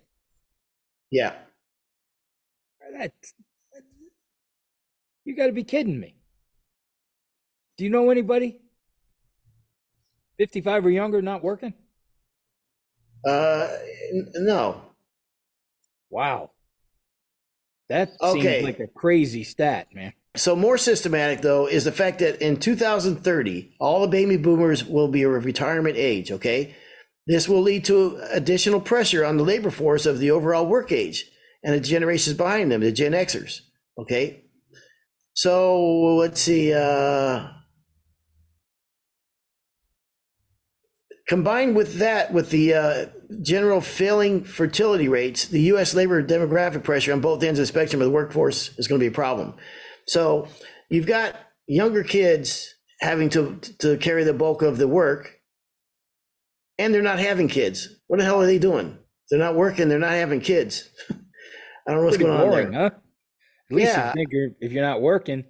yeah. 1.12 1.34
That's, 2.96 3.34
you 5.26 5.36
got 5.36 5.48
to 5.48 5.52
be 5.52 5.64
kidding 5.64 6.00
me. 6.00 6.14
Do 7.78 7.84
you 7.86 7.90
know 7.90 8.12
anybody 8.12 8.60
55 10.38 10.86
or 10.86 10.92
younger 10.92 11.20
not 11.24 11.44
working? 11.44 11.74
Uh, 13.26 13.68
n- 14.14 14.32
no. 14.36 14.82
Wow. 16.10 16.52
That 17.90 18.12
Okay. 18.22 18.42
seems 18.62 18.64
like 18.64 18.80
a 18.80 18.88
crazy 18.88 19.44
stat, 19.44 19.88
man. 19.94 20.14
So 20.36 20.56
more 20.56 20.78
systematic 20.78 21.42
though 21.42 21.68
is 21.68 21.84
the 21.84 21.92
fact 21.92 22.20
that 22.20 22.42
in 22.42 22.58
2030, 22.58 23.76
all 23.80 24.02
the 24.02 24.08
baby 24.08 24.36
boomers 24.38 24.84
will 24.84 25.08
be 25.08 25.24
of 25.24 25.46
retirement 25.46 25.96
age. 25.98 26.32
Okay, 26.32 26.76
this 27.28 27.48
will 27.48 27.62
lead 27.62 27.86
to 27.86 28.20
additional 28.32 28.82
pressure 28.82 29.24
on 29.24 29.38
the 29.38 29.44
labor 29.44 29.70
force 29.70 30.06
of 30.06 30.18
the 30.20 30.32
overall 30.32 30.66
work 30.66 30.92
age 30.92 31.30
and 31.64 31.76
the 31.76 31.80
generations 31.80 32.36
behind 32.36 32.72
them, 32.72 32.82
the 32.82 32.92
Gen 32.92 33.12
Xers. 33.12 33.62
Okay, 33.98 34.46
so 35.34 36.16
let's 36.16 36.42
see. 36.42 36.74
Uh, 36.74 37.48
combined 41.38 41.76
with 41.76 41.96
that, 41.96 42.32
with 42.32 42.52
the 42.52 42.76
uh, 42.76 43.06
general 43.42 43.82
failing 43.82 44.44
fertility 44.44 45.08
rates, 45.08 45.48
the 45.48 45.62
U.S. 45.74 45.96
labor 45.96 46.22
demographic 46.24 46.84
pressure 46.84 47.12
on 47.12 47.22
both 47.22 47.42
ends 47.42 47.58
of 47.60 47.64
the 47.64 47.68
spectrum 47.68 48.04
of 48.04 48.06
the 48.06 48.12
workforce 48.14 48.70
is 48.78 48.88
going 48.88 49.00
to 49.00 49.04
be 49.04 49.08
a 49.08 49.12
problem. 49.12 49.56
So 50.06 50.48
you've 50.90 51.08
got 51.08 51.36
younger 51.66 52.04
kids 52.04 52.76
having 53.00 53.30
to 53.30 53.60
to 53.80 53.98
carry 53.98 54.24
the 54.24 54.34
bulk 54.34 54.62
of 54.62 54.78
the 54.78 54.88
work, 54.88 55.40
and 56.78 56.94
they're 56.94 57.02
not 57.02 57.18
having 57.18 57.48
kids. 57.48 57.90
What 58.06 58.20
the 58.20 58.26
hell 58.26 58.40
are 58.40 58.46
they 58.46 58.60
doing? 58.60 58.96
They're 59.32 59.40
not 59.40 59.56
working. 59.56 59.90
They're 59.90 59.98
not 59.98 60.12
having 60.12 60.40
kids. 60.40 60.88
I 61.10 61.16
don't 61.92 61.98
know 61.98 62.04
what's 62.06 62.18
Pretty 62.18 62.30
going 62.30 62.42
on 62.42 62.50
boring, 62.50 62.72
there. 62.72 62.80
huh? 62.82 62.90
At 63.72 63.76
least 63.76 63.94
Yeah. 63.96 64.14
if, 64.16 64.16
you 64.18 64.26
you're, 64.32 64.50
if 64.62 64.72
you're 64.72 64.84
not 64.86 65.02
working, 65.02 65.46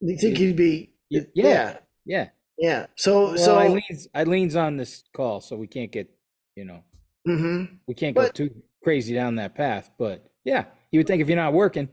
You 0.00 0.16
think 0.18 0.38
you'd 0.38 0.56
be? 0.56 0.94
you- 1.10 1.26
Yeah, 1.34 1.44
yeah, 1.48 1.76
yeah. 2.06 2.28
Yeah. 2.58 2.86
So 2.96 3.28
Well, 3.28 3.38
so. 3.38 3.58
Eileen's, 3.58 4.08
Eileen's 4.14 4.56
on 4.56 4.76
this 4.76 5.04
call, 5.14 5.40
so 5.40 5.56
we 5.56 5.66
can't 5.66 5.90
get, 5.92 6.10
you 6.56 6.64
know, 6.64 6.82
mhm. 7.26 7.78
we 7.86 7.94
can't 7.94 8.14
go 8.14 8.22
But- 8.22 8.34
too 8.34 8.50
crazy 8.82 9.14
down 9.14 9.36
that 9.36 9.54
path. 9.54 9.90
But 9.98 10.26
yeah, 10.44 10.64
you 10.90 11.00
would 11.00 11.06
think 11.06 11.20
if 11.22 11.28
you're 11.28 11.36
not 11.36 11.52
working, 11.52 11.88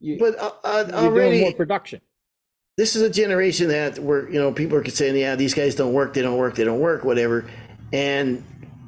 you, 0.00 0.18
But 0.18 0.38
uh, 0.38 0.52
uh, 0.64 0.90
already, 0.92 1.40
more 1.40 1.52
production. 1.52 2.00
this 2.76 2.96
is 2.96 3.02
a 3.02 3.10
generation 3.10 3.68
that 3.68 3.98
where 3.98 4.28
you 4.30 4.38
know 4.38 4.52
people 4.52 4.76
are 4.76 4.84
saying, 4.84 5.16
yeah, 5.16 5.34
these 5.36 5.54
guys 5.54 5.74
don't 5.74 5.92
work, 5.92 6.14
they 6.14 6.22
don't 6.22 6.36
work, 6.38 6.56
they 6.56 6.64
don't 6.64 6.80
work, 6.80 7.04
whatever, 7.04 7.46
and 7.92 8.42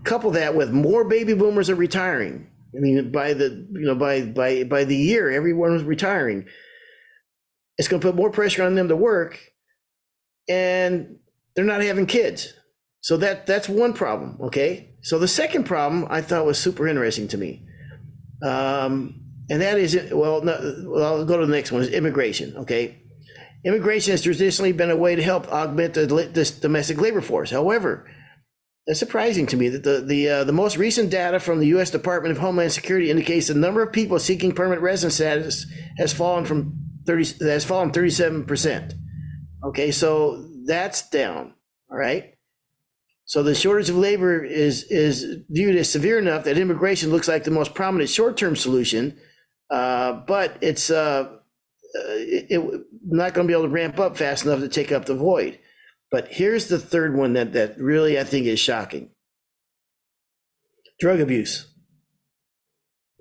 couple 0.05 0.31
that 0.31 0.55
with 0.55 0.71
more 0.71 1.05
baby 1.05 1.35
boomers 1.35 1.69
are 1.69 1.75
retiring. 1.75 2.47
I 2.77 2.79
mean, 2.79 3.11
by 3.11 3.33
the 3.33 3.67
you 3.73 3.87
know 3.87 3.95
by 3.95 4.23
by 4.23 4.65
by 4.65 4.85
the 4.85 4.97
year, 4.97 5.31
everyone 5.31 5.73
was 5.73 5.83
retiring. 5.85 6.47
It's 7.79 7.89
going 7.89 8.01
to 8.01 8.07
put 8.07 8.17
more 8.17 8.31
pressure 8.31 8.63
on 8.63 8.75
them 8.75 8.89
to 8.89 8.97
work, 8.97 9.39
and 10.49 11.19
they're 11.55 11.65
not 11.65 11.83
having 11.83 12.07
kids. 12.07 12.53
So 13.01 13.17
that 13.19 13.47
that's 13.47 13.69
one 13.69 13.93
problem. 13.93 14.39
Okay. 14.41 14.95
So 15.03 15.19
the 15.19 15.29
second 15.29 15.65
problem 15.65 16.07
I 16.11 16.21
thought 16.21 16.45
was 16.45 16.59
super 16.59 16.89
interesting 16.89 17.29
to 17.29 17.39
me, 17.39 17.65
um, 18.43 19.21
and 19.49 19.63
that 19.63 19.79
is 19.79 19.97
well, 20.13 20.43
no, 20.43 20.85
well, 20.87 21.05
I'll 21.05 21.25
go 21.25 21.39
to 21.39 21.47
the 21.47 21.53
next 21.53 21.71
one 21.71 21.83
is 21.83 21.89
immigration. 21.89 22.57
Okay. 22.57 23.03
Immigration 23.65 24.13
has 24.13 24.23
traditionally 24.23 24.73
been 24.73 24.91
a 24.91 24.97
way 24.97 25.17
to 25.17 25.23
help 25.23 25.49
augment 25.49 25.95
the, 25.95 26.07
this 26.33 26.53
domestic 26.53 27.01
labor 27.01 27.21
force. 27.21 27.51
However, 27.51 28.09
it's 28.87 29.01
surprising 29.01 29.47
to 29.47 29.57
me 29.57 29.69
that 29.69 29.83
the 29.83 30.01
the 30.01 30.29
uh, 30.29 30.45
the 30.45 30.53
most 30.53 30.77
recent 30.77 31.11
data 31.11 31.41
from 31.41 31.59
the 31.59 31.67
U.S. 31.69 31.91
Department 31.91 32.33
of 32.33 32.39
Homeland 32.39 32.73
Security 32.73 33.11
indicates 33.11 33.49
the 33.49 33.55
number 33.55 33.83
of 33.83 33.93
people 33.93 34.19
seeking 34.19 34.53
permanent 34.53 34.83
residence 34.83 35.15
status 35.15 35.67
has 35.99 36.13
fallen 36.13 36.45
from 36.45 36.79
thirty 37.05 37.25
has 37.45 37.65
fallen 37.65 37.93
thirty 37.93 38.11
seven 38.11 38.45
percent. 38.45 38.95
Okay, 39.65 39.91
so 39.91 40.49
that's 40.65 41.09
down. 41.09 41.55
All 41.91 41.97
right. 41.97 42.35
So 43.25 43.43
the 43.43 43.55
shortage 43.55 43.91
of 43.91 43.97
labor 43.97 44.43
is 44.45 44.85
is 44.85 45.43
viewed 45.51 45.77
as 45.77 45.91
severe 45.91 46.19
enough 46.19 46.45
that 46.45 46.59
immigration 46.59 47.11
looks 47.11 47.27
like 47.27 47.45
the 47.45 47.51
most 47.51 47.75
prominent 47.75 48.09
short 48.09 48.37
term 48.37 48.55
solution, 48.55 49.19
uh, 49.69 50.13
but 50.13 50.57
it's 50.61 50.91
uh, 50.91 51.29
uh, 51.29 51.39
it, 51.95 52.47
it 52.51 52.81
not 53.05 53.35
going 53.35 53.47
to 53.47 53.51
be 53.51 53.53
able 53.53 53.69
to 53.69 53.75
ramp 53.75 53.99
up 53.99 54.17
fast 54.17 54.45
enough 54.45 54.61
to 54.61 54.69
take 54.69 54.93
up 54.93 55.07
the 55.07 55.15
void. 55.15 55.59
But 56.11 56.29
here's 56.29 56.69
the 56.69 56.79
third 56.79 57.17
one 57.17 57.33
that 57.33 57.53
that 57.55 57.79
really 57.79 58.19
I 58.19 58.23
think 58.23 58.47
is 58.47 58.61
shocking. 58.61 59.11
Drug 61.01 61.21
abuse. 61.21 61.67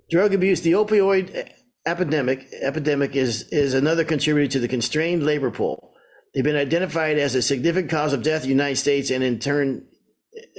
Drug 0.08 0.32
abuse, 0.34 0.60
the 0.60 0.72
opioid 0.72 1.50
epidemic 1.84 2.46
epidemic 2.62 3.16
is 3.16 3.48
is 3.50 3.74
another 3.74 4.04
contributor 4.04 4.52
to 4.52 4.60
the 4.60 4.68
constrained 4.68 5.24
labor 5.24 5.50
pool. 5.50 5.95
They've 6.36 6.44
been 6.44 6.54
identified 6.54 7.16
as 7.16 7.34
a 7.34 7.40
significant 7.40 7.90
cause 7.90 8.12
of 8.12 8.22
death 8.22 8.42
in 8.42 8.48
the 8.48 8.54
United 8.54 8.76
States 8.76 9.10
and 9.10 9.24
in 9.24 9.38
turn 9.38 9.86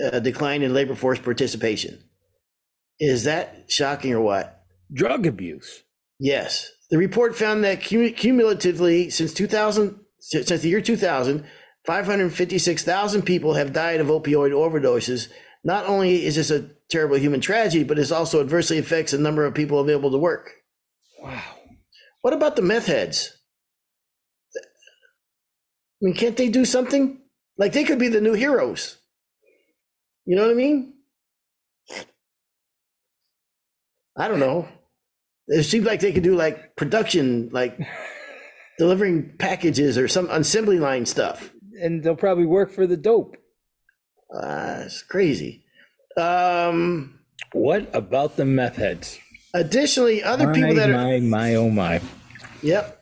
a 0.01 0.19
decline 0.19 0.63
in 0.63 0.73
labor 0.73 0.95
force 0.95 1.19
participation. 1.19 2.03
Is 2.99 3.25
that 3.25 3.65
shocking 3.69 4.11
or 4.11 4.21
what? 4.21 4.63
Drug 4.91 5.27
abuse. 5.27 5.83
Yes. 6.19 6.71
The 6.89 6.97
report 6.97 7.35
found 7.35 7.63
that 7.63 7.81
cumulatively 7.81 9.11
since 9.11 9.35
2000, 9.35 9.99
since 10.19 10.49
the 10.49 10.67
year 10.67 10.81
2000, 10.81 11.45
556,000 11.85 13.21
people 13.21 13.53
have 13.53 13.71
died 13.71 13.99
of 13.99 14.07
opioid 14.07 14.53
overdoses. 14.53 15.27
Not 15.63 15.85
only 15.85 16.25
is 16.25 16.37
this 16.37 16.49
a 16.49 16.71
terrible 16.89 17.17
human 17.17 17.39
tragedy, 17.39 17.83
but 17.83 17.99
it 17.99 18.11
also 18.11 18.41
adversely 18.41 18.79
affects 18.79 19.11
the 19.11 19.19
number 19.19 19.45
of 19.45 19.53
people 19.53 19.79
available 19.79 20.09
to 20.09 20.17
work. 20.17 20.53
Wow. 21.21 21.43
What 22.21 22.33
about 22.33 22.55
the 22.55 22.63
meth 22.63 22.87
heads? 22.87 23.36
I 26.01 26.05
mean, 26.05 26.13
can't 26.15 26.37
they 26.37 26.49
do 26.49 26.65
something? 26.65 27.19
Like 27.57 27.73
they 27.73 27.83
could 27.83 27.99
be 27.99 28.07
the 28.09 28.21
new 28.21 28.33
heroes. 28.33 28.97
You 30.25 30.35
know 30.35 30.43
what 30.43 30.51
I 30.51 30.55
mean? 30.55 30.93
I 34.17 34.27
don't 34.27 34.39
know. 34.39 34.67
It 35.47 35.63
seems 35.63 35.85
like 35.85 35.99
they 36.01 36.11
could 36.11 36.23
do 36.23 36.35
like 36.35 36.75
production, 36.75 37.49
like 37.51 37.79
delivering 38.77 39.37
packages 39.37 39.97
or 39.97 40.07
some 40.07 40.29
assembly 40.29 40.79
line 40.79 41.05
stuff. 41.05 41.51
And 41.81 42.03
they'll 42.03 42.15
probably 42.15 42.45
work 42.45 42.71
for 42.71 42.87
the 42.87 42.97
dope. 42.97 43.37
Uh, 44.35 44.81
it's 44.85 45.03
crazy. 45.03 45.63
Um, 46.17 47.19
What 47.53 47.89
about 47.95 48.35
the 48.35 48.45
meth 48.45 48.75
heads? 48.75 49.19
additionally, 49.53 50.21
other 50.23 50.53
people 50.53 50.75
that 50.75 50.89
are 50.89 50.93
my, 50.93 51.19
my, 51.19 51.55
oh 51.55 51.69
my. 51.69 52.01
Yep. 52.61 52.96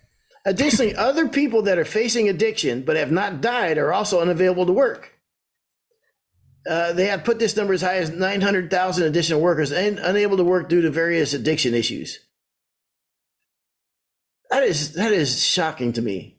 Additionally, 0.46 0.96
other 0.96 1.28
people 1.28 1.64
that 1.64 1.80
are 1.80 1.86
facing 1.86 2.30
addiction 2.30 2.84
but 2.84 2.96
have 2.96 3.12
not 3.12 3.42
died 3.42 3.78
are 3.78 3.92
also 3.92 4.22
unavailable 4.22 4.66
to 4.68 4.74
work. 4.74 5.12
Uh, 6.70 6.94
they 6.94 7.08
have 7.08 7.24
put 7.24 7.38
this 7.40 7.56
number 7.56 7.74
as 7.74 7.82
high 7.82 7.98
as 7.98 8.10
900,000 8.10 9.04
additional 9.06 9.42
workers 9.42 9.72
and 9.72 10.00
unable 10.00 10.38
to 10.38 10.44
work 10.44 10.70
due 10.70 10.82
to 10.82 10.90
various 10.90 11.34
addiction 11.34 11.74
issues. 11.74 12.20
That 14.50 14.64
is 14.64 14.94
that 14.94 15.12
is 15.12 15.44
shocking 15.44 15.94
to 15.94 16.02
me. 16.02 16.38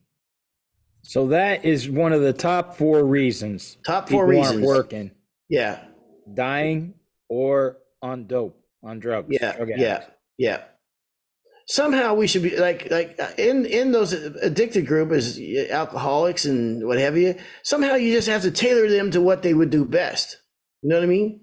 So 1.02 1.28
that 1.28 1.64
is 1.64 1.88
one 1.88 2.12
of 2.12 2.22
the 2.22 2.32
top 2.32 2.76
four 2.76 3.04
reasons. 3.04 3.76
Top 3.84 4.08
four 4.08 4.26
reasons. 4.26 4.56
aren't 4.56 4.66
working, 4.66 5.10
Yeah, 5.48 5.84
dying, 6.32 6.94
or 7.28 7.78
on 8.02 8.26
dope, 8.26 8.60
on 8.82 8.98
drugs. 8.98 9.28
yeah, 9.30 9.56
yeah, 9.76 10.04
yeah. 10.38 10.62
Somehow 11.68 12.14
we 12.14 12.26
should 12.28 12.42
be 12.42 12.56
like 12.56 12.88
like 12.90 13.18
in 13.38 13.66
in 13.66 13.90
those 13.92 14.12
addicted 14.12 14.86
group 14.86 15.10
as 15.10 15.38
alcoholics 15.70 16.44
and 16.44 16.86
what 16.86 16.98
have 16.98 17.16
you. 17.16 17.34
Somehow 17.64 17.94
you 17.96 18.12
just 18.12 18.28
have 18.28 18.42
to 18.42 18.50
tailor 18.52 18.88
them 18.88 19.10
to 19.10 19.20
what 19.20 19.42
they 19.42 19.52
would 19.52 19.70
do 19.70 19.84
best. 19.84 20.36
You 20.82 20.90
know 20.90 20.96
what 20.96 21.02
I 21.04 21.08
mean? 21.08 21.40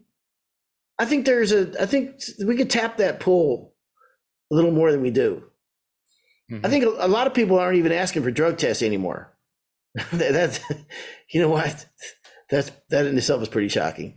I 0.97 1.05
think 1.05 1.25
there's 1.25 1.51
a 1.51 1.81
I 1.81 1.85
think 1.85 2.21
we 2.45 2.55
could 2.55 2.69
tap 2.69 2.97
that 2.97 3.19
pool 3.19 3.73
a 4.51 4.55
little 4.55 4.71
more 4.71 4.91
than 4.93 5.01
we 5.01 5.11
do. 5.11 5.43
Mhm. 6.49 6.65
I 6.65 6.69
think 6.69 6.85
a, 6.85 6.89
a 7.05 7.07
lot 7.07 7.27
of 7.27 7.33
people 7.33 7.59
aren't 7.59 7.77
even 7.77 7.91
asking 7.91 8.23
for 8.23 8.31
drug 8.31 8.57
tests 8.57 8.81
anymore. 8.83 9.35
That- 10.13 10.31
That's 10.33 10.59
you 11.33 11.41
know 11.41 11.49
what? 11.49 11.85
That's 12.49 12.71
that 12.91 13.05
in 13.07 13.17
itself 13.17 13.41
is 13.41 13.49
pretty 13.49 13.67
shocking. 13.69 14.15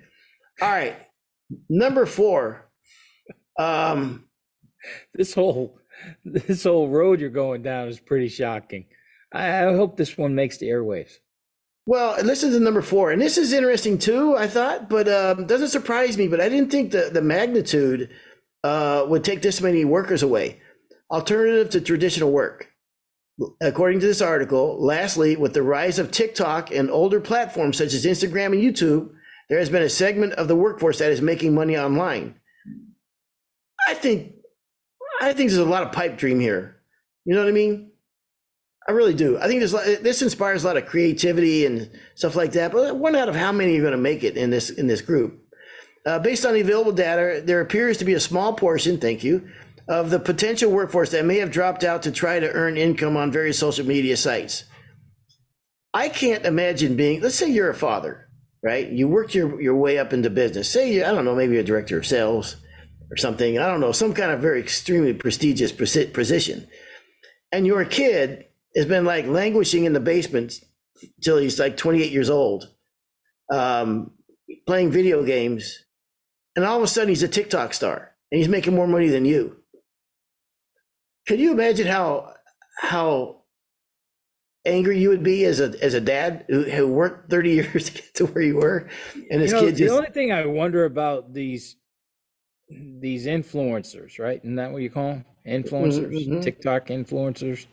All 0.62 0.68
right, 0.68 0.96
number 1.68 2.06
four. 2.06 2.70
Um, 3.58 4.28
This 5.14 5.34
whole 5.34 5.80
this 6.24 6.64
whole 6.64 6.88
road 6.88 7.20
you're 7.20 7.30
going 7.30 7.62
down 7.62 7.88
is 7.88 8.00
pretty 8.00 8.28
shocking. 8.28 8.86
I, 9.32 9.66
I 9.66 9.74
hope 9.74 9.96
this 9.96 10.16
one 10.16 10.34
makes 10.34 10.58
the 10.58 10.68
airwaves. 10.68 11.12
Well, 11.88 12.16
listen 12.24 12.50
to 12.50 12.58
number 12.58 12.82
four, 12.82 13.12
and 13.12 13.22
this 13.22 13.38
is 13.38 13.52
interesting 13.52 13.98
too. 13.98 14.36
I 14.36 14.48
thought, 14.48 14.88
but 14.88 15.08
um, 15.08 15.46
doesn't 15.46 15.68
surprise 15.68 16.18
me. 16.18 16.26
But 16.26 16.40
I 16.40 16.48
didn't 16.48 16.72
think 16.72 16.90
the 16.90 17.10
the 17.12 17.22
magnitude 17.22 18.10
uh, 18.64 19.06
would 19.08 19.22
take 19.22 19.42
this 19.42 19.60
many 19.60 19.84
workers 19.84 20.24
away. 20.24 20.60
Alternative 21.10 21.70
to 21.70 21.80
traditional 21.80 22.32
work. 22.32 22.72
According 23.60 24.00
to 24.00 24.06
this 24.06 24.20
article, 24.20 24.82
lastly, 24.82 25.36
with 25.36 25.54
the 25.54 25.62
rise 25.62 26.00
of 26.00 26.10
TikTok 26.10 26.72
and 26.72 26.90
older 26.90 27.20
platforms 27.20 27.76
such 27.76 27.92
as 27.94 28.04
Instagram 28.04 28.46
and 28.46 28.62
YouTube, 28.62 29.10
there 29.48 29.58
has 29.58 29.70
been 29.70 29.82
a 29.82 29.88
segment 29.88 30.32
of 30.32 30.48
the 30.48 30.56
workforce 30.56 30.98
that 30.98 31.12
is 31.12 31.20
making 31.20 31.54
money 31.54 31.76
online. 31.76 32.40
I 33.86 33.94
think, 33.94 34.32
I 35.20 35.32
think 35.32 35.50
there's 35.50 35.58
a 35.58 35.64
lot 35.64 35.82
of 35.82 35.92
pipe 35.92 36.18
dream 36.18 36.40
here. 36.40 36.76
You 37.24 37.34
know 37.34 37.40
what 37.40 37.48
I 37.48 37.52
mean? 37.52 37.90
I 38.88 38.92
really 38.92 39.14
do. 39.14 39.38
I 39.38 39.48
think 39.48 39.60
this 39.60 39.72
this 39.72 40.22
inspires 40.22 40.62
a 40.62 40.66
lot 40.68 40.76
of 40.76 40.86
creativity 40.86 41.66
and 41.66 41.90
stuff 42.14 42.36
like 42.36 42.52
that. 42.52 42.72
But 42.72 42.96
one 42.96 43.16
out 43.16 43.28
of 43.28 43.34
how 43.34 43.50
many 43.50 43.78
are 43.78 43.82
going 43.82 43.92
to 43.92 43.98
make 43.98 44.22
it 44.22 44.36
in 44.36 44.50
this 44.50 44.70
in 44.70 44.86
this 44.86 45.00
group? 45.00 45.42
Uh, 46.06 46.20
based 46.20 46.46
on 46.46 46.54
the 46.54 46.60
available 46.60 46.92
data, 46.92 47.42
there 47.44 47.60
appears 47.60 47.98
to 47.98 48.04
be 48.04 48.14
a 48.14 48.20
small 48.20 48.52
portion. 48.52 48.98
Thank 48.98 49.24
you 49.24 49.48
of 49.88 50.10
the 50.10 50.18
potential 50.18 50.70
workforce 50.70 51.10
that 51.10 51.24
may 51.24 51.38
have 51.38 51.50
dropped 51.50 51.84
out 51.84 52.02
to 52.02 52.10
try 52.10 52.40
to 52.40 52.50
earn 52.50 52.76
income 52.76 53.16
on 53.16 53.30
various 53.30 53.58
social 53.58 53.86
media 53.86 54.16
sites. 54.16 54.64
I 55.94 56.08
can't 56.08 56.44
imagine 56.44 56.96
being, 56.96 57.20
let's 57.20 57.36
say 57.36 57.50
you're 57.50 57.70
a 57.70 57.74
father, 57.74 58.28
right? 58.62 58.88
You 58.88 59.08
worked 59.08 59.34
your, 59.34 59.60
your 59.60 59.76
way 59.76 59.98
up 59.98 60.12
into 60.12 60.28
business. 60.28 60.68
Say, 60.68 60.92
you, 60.92 61.04
I 61.04 61.12
don't 61.12 61.24
know, 61.24 61.34
maybe 61.34 61.56
a 61.58 61.62
director 61.62 61.98
of 61.98 62.06
sales 62.06 62.56
or 63.10 63.16
something. 63.16 63.58
I 63.58 63.66
don't 63.68 63.80
know, 63.80 63.92
some 63.92 64.14
kind 64.14 64.30
of 64.30 64.40
very 64.40 64.60
extremely 64.60 65.12
prestigious 65.12 65.72
position. 65.72 66.66
And 67.52 67.66
your 67.66 67.84
kid 67.84 68.46
has 68.74 68.86
been 68.86 69.04
like 69.04 69.26
languishing 69.26 69.84
in 69.84 69.92
the 69.92 70.00
basement 70.00 70.60
till 71.22 71.38
he's 71.38 71.58
like 71.58 71.76
28 71.76 72.10
years 72.10 72.30
old, 72.30 72.68
um, 73.52 74.12
playing 74.66 74.90
video 74.90 75.24
games. 75.24 75.84
And 76.54 76.64
all 76.64 76.78
of 76.78 76.82
a 76.82 76.86
sudden 76.86 77.08
he's 77.08 77.22
a 77.22 77.28
TikTok 77.28 77.74
star 77.74 78.12
and 78.30 78.38
he's 78.38 78.48
making 78.48 78.74
more 78.74 78.86
money 78.86 79.08
than 79.08 79.24
you. 79.24 79.56
Can 81.26 81.38
you 81.38 81.52
imagine 81.52 81.86
how 81.86 82.34
how 82.78 83.42
angry 84.66 84.98
you 84.98 85.08
would 85.08 85.22
be 85.22 85.44
as 85.44 85.60
a 85.60 85.74
as 85.82 85.94
a 85.94 86.00
dad 86.00 86.44
who, 86.48 86.62
who 86.62 86.86
worked 86.86 87.30
30 87.30 87.50
years 87.54 87.86
to 87.86 87.92
get 87.92 88.14
to 88.14 88.26
where 88.26 88.42
you 88.42 88.56
were 88.56 88.88
and 89.30 89.40
his 89.40 89.52
you 89.52 89.56
know, 89.56 89.64
kid 89.64 89.76
just 89.76 89.90
the 89.90 89.96
only 89.96 90.10
thing 90.10 90.32
i 90.32 90.44
wonder 90.44 90.84
about 90.84 91.32
these 91.32 91.76
these 92.68 93.26
influencers 93.26 94.18
right? 94.18 94.40
Isn't 94.42 94.56
that 94.56 94.72
what 94.72 94.82
you 94.82 94.90
call 94.90 95.10
them 95.10 95.24
influencers? 95.46 96.10
Mm-hmm. 96.12 96.40
tiktok 96.40 96.86
influencers? 96.86 97.66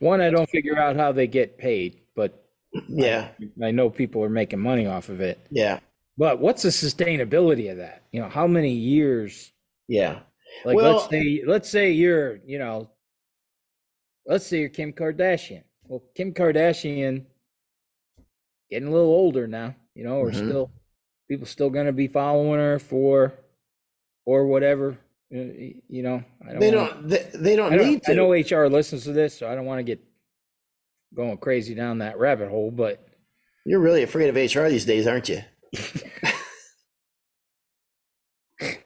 One 0.00 0.20
i 0.20 0.30
don't 0.30 0.50
figure 0.50 0.78
out 0.78 0.96
how 0.96 1.12
they 1.12 1.26
get 1.26 1.56
paid 1.56 2.00
but 2.14 2.44
yeah. 2.88 3.28
I, 3.62 3.66
I 3.66 3.70
know 3.70 3.90
people 3.90 4.22
are 4.24 4.28
making 4.28 4.60
money 4.60 4.86
off 4.86 5.08
of 5.08 5.20
it. 5.20 5.46
Yeah. 5.50 5.80
But 6.16 6.40
what's 6.40 6.62
the 6.62 6.68
sustainability 6.68 7.70
of 7.70 7.78
that? 7.78 8.02
You 8.12 8.20
know 8.20 8.28
how 8.28 8.46
many 8.46 8.72
years 8.72 9.52
yeah. 9.88 10.20
Like 10.64 10.76
well, 10.76 10.96
let's 10.96 11.10
say 11.10 11.42
let's 11.46 11.68
say 11.68 11.90
you're, 11.90 12.36
you 12.46 12.58
know, 12.58 12.88
let's 14.26 14.46
say 14.46 14.60
you're 14.60 14.68
Kim 14.68 14.92
Kardashian. 14.92 15.64
Well, 15.84 16.02
Kim 16.14 16.32
Kardashian 16.32 17.24
getting 18.70 18.88
a 18.88 18.92
little 18.92 19.10
older 19.10 19.46
now, 19.46 19.74
you 19.94 20.04
know, 20.04 20.16
or 20.16 20.30
mm-hmm. 20.30 20.48
still 20.48 20.70
people 21.28 21.46
still 21.46 21.70
going 21.70 21.86
to 21.86 21.92
be 21.92 22.06
following 22.06 22.60
her 22.60 22.78
for 22.78 23.34
or 24.24 24.46
whatever. 24.46 24.98
Uh, 25.34 25.38
you 25.88 26.02
know, 26.02 26.22
I 26.46 26.52
don't 26.52 26.60
they 26.60 26.74
wanna, 26.74 26.90
don't 26.90 27.08
they, 27.08 27.30
they 27.34 27.56
don't, 27.56 27.72
don't 27.72 27.86
need 27.86 28.02
to. 28.04 28.12
I 28.12 28.14
know 28.14 28.30
HR 28.32 28.66
listens 28.68 29.04
to 29.04 29.12
this, 29.12 29.36
so 29.38 29.48
I 29.48 29.54
don't 29.54 29.64
want 29.64 29.78
to 29.78 29.84
get 29.84 30.00
going 31.14 31.36
crazy 31.38 31.74
down 31.74 31.98
that 31.98 32.18
rabbit 32.18 32.50
hole, 32.50 32.70
but 32.70 33.06
you're 33.64 33.80
really 33.80 34.02
afraid 34.02 34.28
of 34.28 34.36
HR 34.36 34.68
these 34.68 34.84
days, 34.84 35.06
aren't 35.06 35.28
you? 35.28 35.40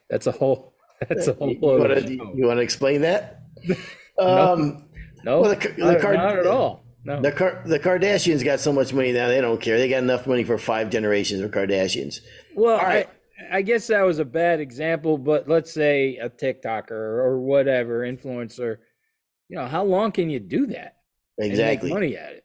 That's 0.08 0.26
a 0.26 0.32
whole 0.32 0.72
that's 1.06 1.26
a 1.26 1.34
whole 1.34 1.52
you 1.52 1.58
want 1.60 1.92
to 1.92 2.12
you 2.12 2.46
want 2.46 2.58
to 2.58 2.62
explain 2.62 3.02
that? 3.02 3.42
Um, 4.18 4.88
no, 5.22 5.42
well, 5.42 5.54
the, 5.54 5.68
the 5.68 5.92
not, 5.92 6.00
Card- 6.00 6.16
not 6.16 6.38
at 6.40 6.46
all. 6.48 6.84
No. 7.04 7.22
The 7.22 7.30
Car- 7.30 7.62
the 7.64 7.78
Kardashians 7.78 8.44
got 8.44 8.58
so 8.58 8.72
much 8.72 8.92
money 8.92 9.12
now 9.12 9.28
they 9.28 9.40
don't 9.40 9.60
care. 9.60 9.78
They 9.78 9.88
got 9.88 10.02
enough 10.02 10.26
money 10.26 10.42
for 10.42 10.58
five 10.58 10.90
generations 10.90 11.40
of 11.40 11.52
Kardashians. 11.52 12.18
Well, 12.56 12.76
all 12.76 12.84
right. 12.84 13.06
I, 13.06 13.10
I 13.50 13.62
guess 13.62 13.86
that 13.86 14.02
was 14.02 14.18
a 14.18 14.24
bad 14.24 14.60
example, 14.60 15.16
but 15.16 15.48
let's 15.48 15.72
say 15.72 16.16
a 16.16 16.28
TikToker 16.28 16.90
or 16.90 17.40
whatever 17.40 18.00
influencer. 18.00 18.78
You 19.48 19.56
know, 19.56 19.66
how 19.66 19.84
long 19.84 20.12
can 20.12 20.28
you 20.28 20.40
do 20.40 20.66
that? 20.68 20.96
Exactly. 21.38 21.92
money 21.92 22.16
at 22.16 22.32
it. 22.32 22.44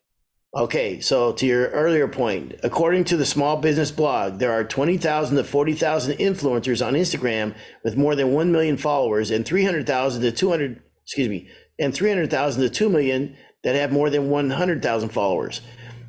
Okay, 0.56 1.00
so 1.00 1.34
to 1.34 1.48
your 1.48 1.70
earlier 1.70 2.08
point, 2.08 2.60
according 2.62 3.06
to 3.06 3.18
the 3.18 3.26
Small 3.26 3.58
Business 3.58 3.90
Blog, 3.90 4.38
there 4.38 4.52
are 4.52 4.64
20,000 4.64 5.36
to 5.36 5.44
40,000 5.44 6.18
influencers 6.18 6.86
on 6.86 6.94
Instagram 6.94 7.56
with 7.84 7.98
more 7.98 8.16
than 8.16 8.34
1 8.34 8.52
million 8.52 8.78
followers 8.78 9.32
and 9.32 9.48
300,000 9.48 10.22
to 10.22 10.32
200, 10.32 10.80
excuse 11.04 11.28
me, 11.28 11.50
and 11.80 11.92
300,000 11.92 12.62
to 12.62 12.70
2 12.70 12.88
million 12.88 13.36
that 13.64 13.74
have 13.74 13.92
more 13.92 14.12
than 14.12 14.30
100,000 14.30 15.10
followers. 15.10 15.62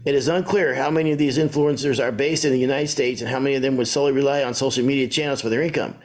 It 0.04 0.14
is 0.14 0.28
unclear 0.28 0.74
how 0.74 0.90
many 0.90 1.12
of 1.12 1.18
these 1.18 1.38
influencers 1.38 2.02
are 2.02 2.12
based 2.12 2.44
in 2.44 2.52
the 2.52 2.58
United 2.58 2.88
States 2.88 3.20
and 3.20 3.30
how 3.30 3.40
many 3.40 3.56
of 3.56 3.62
them 3.62 3.76
would 3.76 3.88
solely 3.88 4.12
rely 4.12 4.42
on 4.42 4.52
social 4.52 4.84
media 4.84 5.08
channels 5.08 5.40
for 5.40 5.48
their 5.48 5.62
income. 5.62 5.96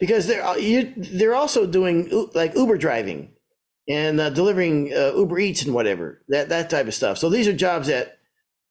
Because 0.00 0.26
they're, 0.26 0.58
you, 0.58 0.92
they're 0.96 1.34
also 1.34 1.66
doing 1.66 2.28
like 2.34 2.56
Uber 2.56 2.76
driving 2.76 3.30
and 3.88 4.20
uh, 4.20 4.30
delivering 4.30 4.92
uh, 4.92 5.12
Uber 5.14 5.38
Eats 5.38 5.62
and 5.62 5.72
whatever 5.72 6.22
that 6.28 6.48
that 6.48 6.68
type 6.68 6.88
of 6.88 6.94
stuff. 6.94 7.18
So 7.18 7.30
these 7.30 7.46
are 7.46 7.52
jobs 7.52 7.86
that 7.86 8.18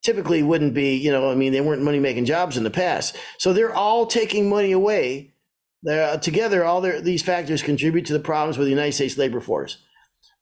typically 0.03 0.43
wouldn't 0.43 0.73
be, 0.73 0.95
you 0.97 1.11
know, 1.11 1.31
I 1.31 1.35
mean, 1.35 1.51
they 1.51 1.61
weren't 1.61 1.81
money 1.81 1.99
making 1.99 2.25
jobs 2.25 2.57
in 2.57 2.63
the 2.63 2.69
past. 2.69 3.15
So 3.39 3.53
they're 3.53 3.73
all 3.73 4.05
taking 4.05 4.49
money 4.49 4.71
away. 4.73 5.33
They're, 5.81 6.09
uh, 6.09 6.17
together, 6.17 6.65
all 6.65 6.81
their, 6.81 7.01
these 7.01 7.23
factors 7.23 7.63
contribute 7.63 8.05
to 8.07 8.13
the 8.13 8.19
problems 8.19 8.57
with 8.57 8.67
the 8.67 8.71
United 8.71 8.91
States 8.91 9.17
labor 9.17 9.39
force. 9.39 9.77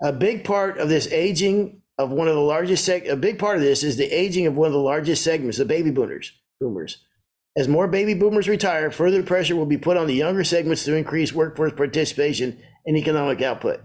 A 0.02 0.12
big 0.12 0.44
part 0.44 0.80
of 0.80 0.90
this 0.90 1.08
aging 1.12 1.83
of 1.98 2.10
one 2.10 2.28
of 2.28 2.36
the 2.36 2.42
largest 2.42 2.88
seg- 2.88 3.10
a 3.10 3.16
big 3.16 3.40
part 3.40 3.58
of 3.58 3.64
this 3.64 3.84
is 3.84 3.98
the 3.98 4.12
aging 4.12 4.48
of 4.48 4.58
one 4.58 4.68
of 4.68 4.74
the 4.74 4.80
largest 4.80 5.24
segments, 5.24 5.58
the 5.58 5.66
baby 5.66 5.92
boomers. 5.92 6.32
Boomers. 6.60 7.06
As 7.56 7.68
more 7.68 7.88
baby 7.88 8.16
boomers 8.16 8.50
retire, 8.50 8.90
further 8.90 9.22
pressure 9.22 9.56
will 9.56 9.68
be 9.68 9.78
put 9.78 9.98
on 9.98 10.08
the 10.08 10.16
younger 10.16 10.44
segments 10.44 10.86
to 10.86 10.96
increase 10.96 11.34
workforce 11.34 11.74
participation 11.74 12.60
and 12.86 12.98
economic 12.98 13.42
output. 13.42 13.82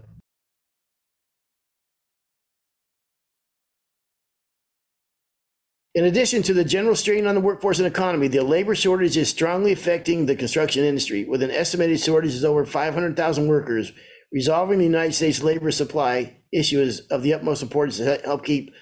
In 5.95 6.05
addition 6.05 6.43
to 6.43 6.53
the 6.53 6.63
general 6.63 6.95
strain 6.95 7.27
on 7.27 7.35
the 7.35 7.41
workforce 7.41 7.79
and 7.79 7.87
economy, 7.87 8.27
the 8.27 8.43
labor 8.43 8.73
shortage 8.73 9.17
is 9.17 9.29
strongly 9.29 9.71
affecting 9.71 10.25
the 10.25 10.35
construction 10.35 10.83
industry, 10.83 11.25
with 11.25 11.43
an 11.43 11.51
estimated 11.51 11.99
shortage 11.99 12.35
of 12.37 12.45
over 12.45 12.65
500,000 12.65 13.47
workers. 13.47 13.91
Resolving 14.31 14.79
the 14.79 14.85
United 14.85 15.13
States 15.13 15.41
labor 15.41 15.71
supply 15.71 16.37
issue 16.51 16.79
is 16.79 17.01
of 17.11 17.23
the 17.23 17.33
utmost 17.33 17.63
importance 17.63 17.97
to 17.97 18.19
help 18.23 18.45
keep 18.45 18.73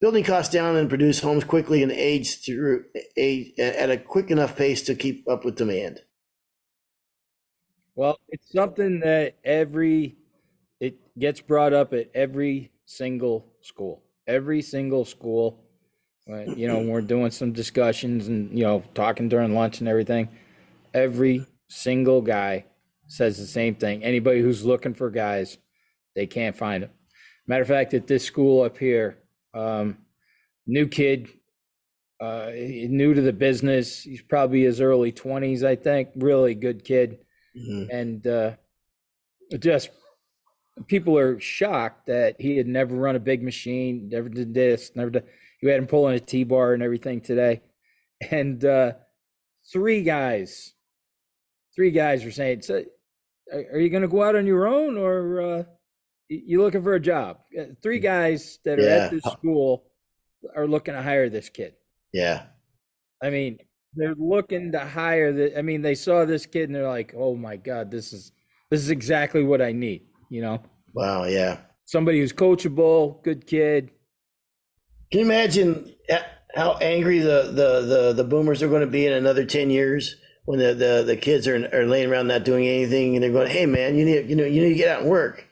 building 0.00 0.24
costs 0.24 0.52
down 0.52 0.76
and 0.76 0.88
produce 0.88 1.20
homes 1.20 1.44
quickly 1.44 1.82
and 1.82 1.92
age 1.92 2.44
through 2.44 2.84
at 3.16 3.90
a 3.90 4.02
quick 4.06 4.30
enough 4.30 4.56
pace 4.56 4.82
to 4.82 4.94
keep 4.94 5.28
up 5.28 5.44
with 5.44 5.56
demand. 5.56 6.00
Well, 7.94 8.18
it's 8.28 8.50
something 8.52 9.00
that 9.00 9.36
every 9.44 10.16
it 10.80 10.96
gets 11.18 11.40
brought 11.40 11.72
up 11.72 11.92
at 11.92 12.10
every 12.14 12.70
single 12.86 13.52
school. 13.60 14.04
Every 14.26 14.62
single 14.62 15.04
school 15.04 15.68
you 16.28 16.68
know, 16.68 16.80
we're 16.80 17.00
doing 17.00 17.30
some 17.30 17.52
discussions 17.52 18.28
and, 18.28 18.56
you 18.56 18.64
know, 18.64 18.82
talking 18.94 19.28
during 19.28 19.54
lunch 19.54 19.80
and 19.80 19.88
everything. 19.88 20.28
Every 20.92 21.46
single 21.68 22.20
guy 22.20 22.66
says 23.08 23.38
the 23.38 23.46
same 23.46 23.74
thing. 23.74 24.04
Anybody 24.04 24.40
who's 24.40 24.64
looking 24.64 24.94
for 24.94 25.10
guys, 25.10 25.58
they 26.14 26.26
can't 26.26 26.56
find 26.56 26.84
them. 26.84 26.90
Matter 27.46 27.62
of 27.62 27.68
fact, 27.68 27.94
at 27.94 28.06
this 28.06 28.24
school 28.24 28.62
up 28.62 28.78
here, 28.78 29.18
um, 29.54 29.98
new 30.66 30.86
kid, 30.86 31.28
uh, 32.20 32.50
new 32.52 33.14
to 33.14 33.20
the 33.20 33.32
business. 33.32 34.02
He's 34.02 34.22
probably 34.22 34.62
his 34.62 34.80
early 34.80 35.12
20s, 35.12 35.64
I 35.64 35.76
think. 35.76 36.10
Really 36.16 36.54
good 36.54 36.84
kid. 36.84 37.18
Mm-hmm. 37.56 37.90
And 37.90 38.26
uh, 38.26 38.52
just 39.58 39.90
people 40.86 41.18
are 41.18 41.40
shocked 41.40 42.06
that 42.06 42.40
he 42.40 42.56
had 42.56 42.66
never 42.66 42.94
run 42.94 43.16
a 43.16 43.20
big 43.20 43.42
machine, 43.42 44.08
never 44.10 44.28
did 44.28 44.54
this, 44.54 44.92
never 44.94 45.10
did 45.10 45.24
you 45.60 45.68
had 45.68 45.78
him 45.78 45.86
pulling 45.86 46.14
a 46.14 46.20
T 46.20 46.44
bar 46.44 46.74
and 46.74 46.82
everything 46.82 47.20
today. 47.20 47.62
And 48.30 48.64
uh, 48.64 48.92
three 49.72 50.02
guys, 50.02 50.74
three 51.74 51.90
guys 51.90 52.24
were 52.24 52.30
saying, 52.30 52.62
so, 52.62 52.84
are 53.52 53.78
you 53.78 53.90
going 53.90 54.02
to 54.02 54.08
go 54.08 54.22
out 54.22 54.36
on 54.36 54.46
your 54.46 54.66
own 54.66 54.96
or 54.96 55.40
uh, 55.40 55.62
you 56.28 56.62
looking 56.62 56.82
for 56.82 56.94
a 56.94 57.00
job? 57.00 57.38
Uh, 57.58 57.64
three 57.82 57.98
guys 57.98 58.58
that 58.64 58.78
are 58.78 58.82
yeah. 58.82 59.04
at 59.04 59.10
this 59.10 59.22
school 59.32 59.84
are 60.54 60.66
looking 60.66 60.94
to 60.94 61.02
hire 61.02 61.28
this 61.28 61.48
kid. 61.48 61.74
Yeah. 62.12 62.44
I 63.22 63.30
mean, 63.30 63.58
they're 63.94 64.14
looking 64.14 64.72
to 64.72 64.80
hire 64.80 65.32
the 65.32 65.58
I 65.58 65.62
mean, 65.62 65.82
they 65.82 65.94
saw 65.94 66.24
this 66.24 66.46
kid 66.46 66.68
and 66.68 66.74
they're 66.74 66.88
like, 66.88 67.14
"Oh 67.16 67.34
my 67.34 67.56
god, 67.56 67.90
this 67.90 68.12
is 68.12 68.32
this 68.70 68.80
is 68.80 68.90
exactly 68.90 69.42
what 69.42 69.60
I 69.60 69.72
need," 69.72 70.06
you 70.30 70.40
know? 70.40 70.62
Wow, 70.94 71.24
yeah. 71.24 71.58
Somebody 71.84 72.20
who's 72.20 72.32
coachable, 72.32 73.22
good 73.24 73.46
kid, 73.46 73.90
Can 75.10 75.20
you 75.20 75.26
imagine 75.26 75.94
how 76.54 76.76
angry 76.80 77.20
the, 77.20 77.44
the, 77.52 77.80
the, 77.86 78.12
the 78.14 78.24
boomers 78.24 78.62
are 78.62 78.68
going 78.68 78.82
to 78.82 78.86
be 78.86 79.06
in 79.06 79.12
another 79.12 79.44
10 79.44 79.70
years 79.70 80.16
when 80.48 80.58
the, 80.60 80.72
the, 80.72 81.02
the 81.04 81.14
kids 81.14 81.46
are, 81.46 81.68
are 81.74 81.84
laying 81.84 82.10
around 82.10 82.26
not 82.26 82.42
doing 82.42 82.66
anything 82.66 83.14
and 83.14 83.22
they're 83.22 83.30
going, 83.30 83.50
hey, 83.50 83.66
man, 83.66 83.94
you 83.98 84.06
need, 84.06 84.30
you 84.30 84.34
know, 84.34 84.46
you 84.46 84.62
need 84.62 84.70
to 84.70 84.74
get 84.76 84.88
out 84.88 85.02
and 85.02 85.10
work. 85.10 85.46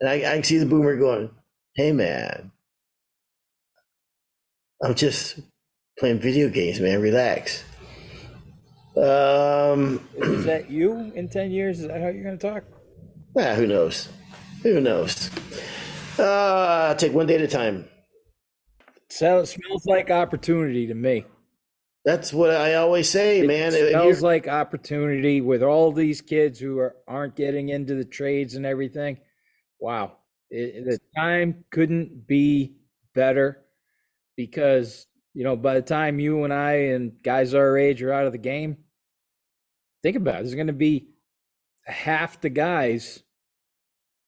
And 0.00 0.10
I, 0.10 0.14
I 0.14 0.34
can 0.34 0.42
see 0.42 0.58
the 0.58 0.66
boomer 0.66 0.96
going, 0.96 1.30
hey, 1.76 1.92
man, 1.92 2.50
I'm 4.82 4.96
just 4.96 5.38
playing 6.00 6.18
video 6.18 6.48
games, 6.48 6.80
man. 6.80 7.00
Relax. 7.00 7.62
Um, 8.96 10.04
Is 10.16 10.44
that 10.46 10.68
you 10.68 11.12
in 11.14 11.28
10 11.28 11.52
years? 11.52 11.78
Is 11.78 11.86
that 11.86 12.00
how 12.00 12.08
you're 12.08 12.24
going 12.24 12.36
to 12.36 12.50
talk? 12.50 12.64
Ah, 13.38 13.54
who 13.54 13.68
knows? 13.68 14.08
Who 14.64 14.80
knows? 14.80 15.30
Uh, 16.18 16.94
take 16.94 17.12
one 17.12 17.28
day 17.28 17.36
at 17.36 17.40
a 17.42 17.46
time. 17.46 17.88
So, 19.10 19.44
smells 19.44 19.86
like 19.86 20.10
opportunity 20.10 20.88
to 20.88 20.94
me. 20.94 21.24
That's 22.04 22.32
what 22.32 22.50
I 22.50 22.74
always 22.74 23.10
say, 23.10 23.42
man. 23.42 23.74
it 23.74 23.82
man. 23.82 23.90
Smells 23.90 24.22
like 24.22 24.48
opportunity 24.48 25.40
with 25.42 25.62
all 25.62 25.92
these 25.92 26.22
kids 26.22 26.58
who 26.58 26.78
are, 26.78 26.96
aren't 27.06 27.36
getting 27.36 27.68
into 27.68 27.94
the 27.94 28.04
trades 28.04 28.54
and 28.54 28.64
everything. 28.64 29.18
Wow. 29.78 30.16
It, 30.50 30.84
the 30.84 30.98
time 31.14 31.64
couldn't 31.70 32.26
be 32.26 32.76
better 33.14 33.64
because, 34.34 35.06
you 35.34 35.44
know, 35.44 35.56
by 35.56 35.74
the 35.74 35.82
time 35.82 36.18
you 36.18 36.44
and 36.44 36.54
I 36.54 36.72
and 36.72 37.12
guys 37.22 37.52
our 37.54 37.76
age 37.76 38.02
are 38.02 38.12
out 38.12 38.26
of 38.26 38.32
the 38.32 38.38
game, 38.38 38.78
think 40.02 40.16
about 40.16 40.36
it. 40.36 40.44
There's 40.44 40.54
going 40.54 40.68
to 40.68 40.72
be 40.72 41.10
half 41.84 42.40
the 42.40 42.48
guys. 42.48 43.22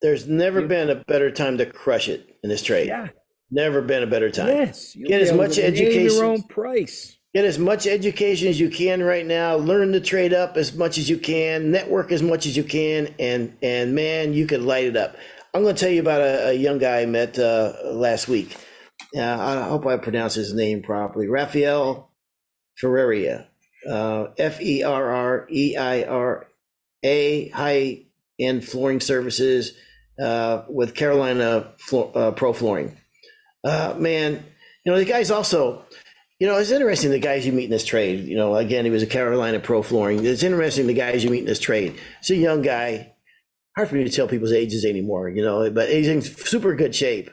There's 0.01 0.27
never 0.27 0.61
you, 0.61 0.67
been 0.67 0.91
a 0.91 1.03
better 1.07 1.31
time 1.31 1.57
to 1.57 1.65
crush 1.65 2.07
it 2.07 2.37
in 2.43 2.49
this 2.49 2.61
trade. 2.61 2.87
Yeah. 2.87 3.07
Never 3.49 3.81
been 3.81 4.03
a 4.03 4.07
better 4.07 4.29
time. 4.29 4.49
Yes. 4.49 4.95
Get 4.95 5.21
as 5.21 5.33
much 5.33 5.57
education. 5.57 6.15
Your 6.15 6.25
own 6.25 6.43
price. 6.43 7.17
Get 7.33 7.45
as 7.45 7.57
much 7.57 7.87
education 7.87 8.47
as 8.47 8.59
you 8.59 8.69
can 8.69 9.01
right 9.01 9.25
now. 9.25 9.55
Learn 9.55 9.91
to 9.93 9.99
trade 9.99 10.33
up 10.33 10.55
as 10.55 10.73
much 10.73 10.97
as 10.97 11.09
you 11.09 11.17
can. 11.17 11.71
Network 11.71 12.11
as 12.11 12.21
much 12.21 12.45
as 12.45 12.55
you 12.55 12.63
can, 12.63 13.13
and 13.19 13.57
and 13.61 13.95
man, 13.95 14.33
you 14.33 14.45
can 14.45 14.65
light 14.65 14.85
it 14.85 14.95
up. 14.95 15.15
I'm 15.53 15.63
going 15.63 15.75
to 15.75 15.79
tell 15.79 15.91
you 15.91 16.01
about 16.01 16.21
a, 16.21 16.49
a 16.49 16.53
young 16.53 16.77
guy 16.77 17.01
I 17.01 17.05
met 17.05 17.39
uh, 17.39 17.73
last 17.85 18.27
week. 18.27 18.55
Uh, 19.15 19.21
I 19.21 19.67
hope 19.67 19.85
I 19.85 19.97
pronounce 19.97 20.33
his 20.35 20.53
name 20.53 20.81
properly. 20.81 21.27
Rafael 21.27 22.11
Ferreira. 22.77 23.47
Uh, 23.89 24.27
F 24.37 24.61
E 24.61 24.83
R 24.83 25.11
R 25.11 25.47
E 25.51 25.75
I 25.75 26.03
R 26.03 26.47
A, 27.03 27.49
high 27.49 28.05
end 28.39 28.65
flooring 28.65 29.01
services 29.01 29.73
uh, 30.21 30.63
with 30.69 30.95
Carolina 30.95 31.73
Flo- 31.79 32.11
uh, 32.13 32.31
Pro 32.31 32.53
Flooring. 32.53 32.97
Uh, 33.63 33.93
man, 33.97 34.45
you 34.85 34.91
know, 34.91 34.97
the 34.97 35.05
guy's 35.05 35.31
also, 35.31 35.83
you 36.43 36.49
know, 36.49 36.57
it's 36.57 36.71
interesting 36.71 37.09
the 37.09 37.19
guys 37.19 37.45
you 37.45 37.53
meet 37.53 37.63
in 37.63 37.69
this 37.69 37.85
trade. 37.85 38.25
You 38.25 38.35
know, 38.35 38.57
again, 38.57 38.83
he 38.83 38.91
was 38.91 39.01
a 39.01 39.07
Carolina 39.07 39.61
Pro 39.61 39.81
Flooring. 39.81 40.25
It's 40.25 40.43
interesting 40.43 40.87
the 40.87 40.93
guys 40.93 41.23
you 41.23 41.29
meet 41.29 41.39
in 41.39 41.45
this 41.45 41.57
trade. 41.57 41.95
It's 42.19 42.31
a 42.31 42.35
young 42.35 42.61
guy. 42.61 43.13
Hard 43.77 43.87
for 43.87 43.95
me 43.95 44.03
to 44.03 44.09
tell 44.09 44.27
people's 44.27 44.51
ages 44.51 44.83
anymore, 44.83 45.29
you 45.29 45.41
know, 45.41 45.71
but 45.71 45.87
he's 45.87 46.09
in 46.09 46.21
super 46.21 46.75
good 46.75 46.93
shape. 46.93 47.29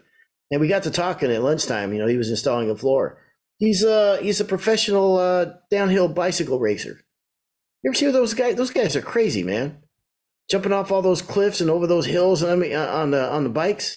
And 0.53 0.61
we 0.61 0.69
got 0.69 0.85
to 0.85 0.93
talking 0.93 1.29
at 1.33 1.43
lunchtime. 1.43 1.93
You 1.93 1.99
know, 1.99 2.07
he 2.07 2.17
was 2.17 2.31
installing 2.31 2.71
a 2.71 2.77
floor. 2.77 3.19
He's 3.59 3.85
uh 3.85 4.21
he's 4.23 4.41
a 4.41 4.45
professional 4.45 5.19
uh, 5.19 5.55
downhill 5.73 6.07
bicycle 6.07 6.61
racer. 6.61 7.01
You 7.83 7.91
ever 7.91 7.97
see 7.97 8.13
those 8.13 8.35
guys? 8.35 8.55
Those 8.55 8.71
guys 8.71 8.95
are 8.95 9.03
crazy, 9.03 9.43
man. 9.43 9.83
Jumping 10.49 10.73
off 10.73 10.93
all 10.93 11.03
those 11.03 11.21
cliffs 11.21 11.61
and 11.61 11.69
over 11.69 11.89
those 11.89 12.07
hills. 12.07 12.45
I 12.45 12.55
mean, 12.55 12.77
uh, 12.77 12.87
on 12.87 13.11
the 13.11 13.29
on 13.29 13.43
the 13.43 13.51
bikes 13.51 13.97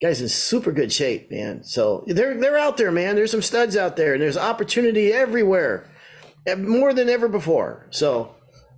guys 0.00 0.20
in 0.20 0.28
super 0.28 0.72
good 0.72 0.92
shape, 0.92 1.30
man. 1.30 1.64
So 1.64 2.04
they're 2.06 2.38
they're 2.38 2.58
out 2.58 2.76
there, 2.76 2.92
man. 2.92 3.16
There's 3.16 3.30
some 3.30 3.42
studs 3.42 3.76
out 3.76 3.96
there, 3.96 4.14
and 4.14 4.22
there's 4.22 4.36
opportunity 4.36 5.12
everywhere, 5.12 5.90
more 6.56 6.94
than 6.94 7.08
ever 7.08 7.28
before. 7.28 7.88
So 7.90 8.34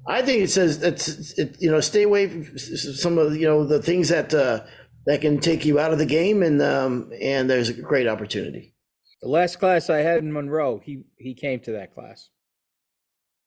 I 0.07 0.23
think 0.23 0.43
it 0.43 0.51
says 0.51 0.83
it's 0.83 1.39
it, 1.39 1.57
you 1.61 1.71
know 1.71 1.81
stay 1.81 2.03
away 2.03 2.29
from 2.29 2.59
some 2.59 3.19
of 3.19 3.37
you 3.37 3.47
know 3.47 3.65
the 3.65 3.83
things 3.83 4.09
that 4.09 4.33
uh, 4.33 4.65
that 5.07 5.21
can 5.21 5.41
take 5.41 5.65
you 5.65 5.79
out 5.79 5.93
of 5.93 5.99
the 5.99 6.07
game, 6.07 6.43
and 6.43 6.61
um, 6.63 7.11
and 7.21 7.49
there's 7.49 7.69
a 7.69 7.75
great 7.75 8.07
opportunity. 8.07 8.75
The 9.23 9.29
last 9.29 9.59
class 9.59 9.91
I 9.91 9.99
had 9.99 10.19
in 10.19 10.33
Monroe, 10.33 10.81
he 10.83 11.05
he 11.19 11.35
came 11.35 11.61
to 11.61 11.73
that 11.73 11.93
class. 11.95 12.31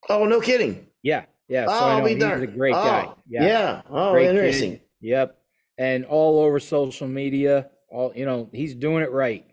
Oh, 0.09 0.25
no 0.25 0.41
kidding. 0.41 0.87
Yeah, 1.01 1.25
yeah. 1.47 1.65
So 1.65 1.71
oh, 1.71 1.85
I 1.85 1.99
know 1.99 2.05
he's 2.05 2.21
a 2.21 2.47
great 2.47 2.75
oh, 2.75 2.83
guy. 2.83 3.09
Yeah. 3.27 3.47
yeah. 3.47 3.81
Oh, 3.89 4.11
great 4.11 4.27
interesting. 4.27 4.71
Kid. 4.71 4.81
Yep 4.99 5.42
and 5.77 6.05
all 6.05 6.39
over 6.39 6.59
social 6.59 7.07
media. 7.07 7.69
All 7.89 8.13
you 8.15 8.25
know, 8.25 8.49
he's 8.51 8.75
doing 8.75 9.03
it 9.03 9.11
right. 9.11 9.45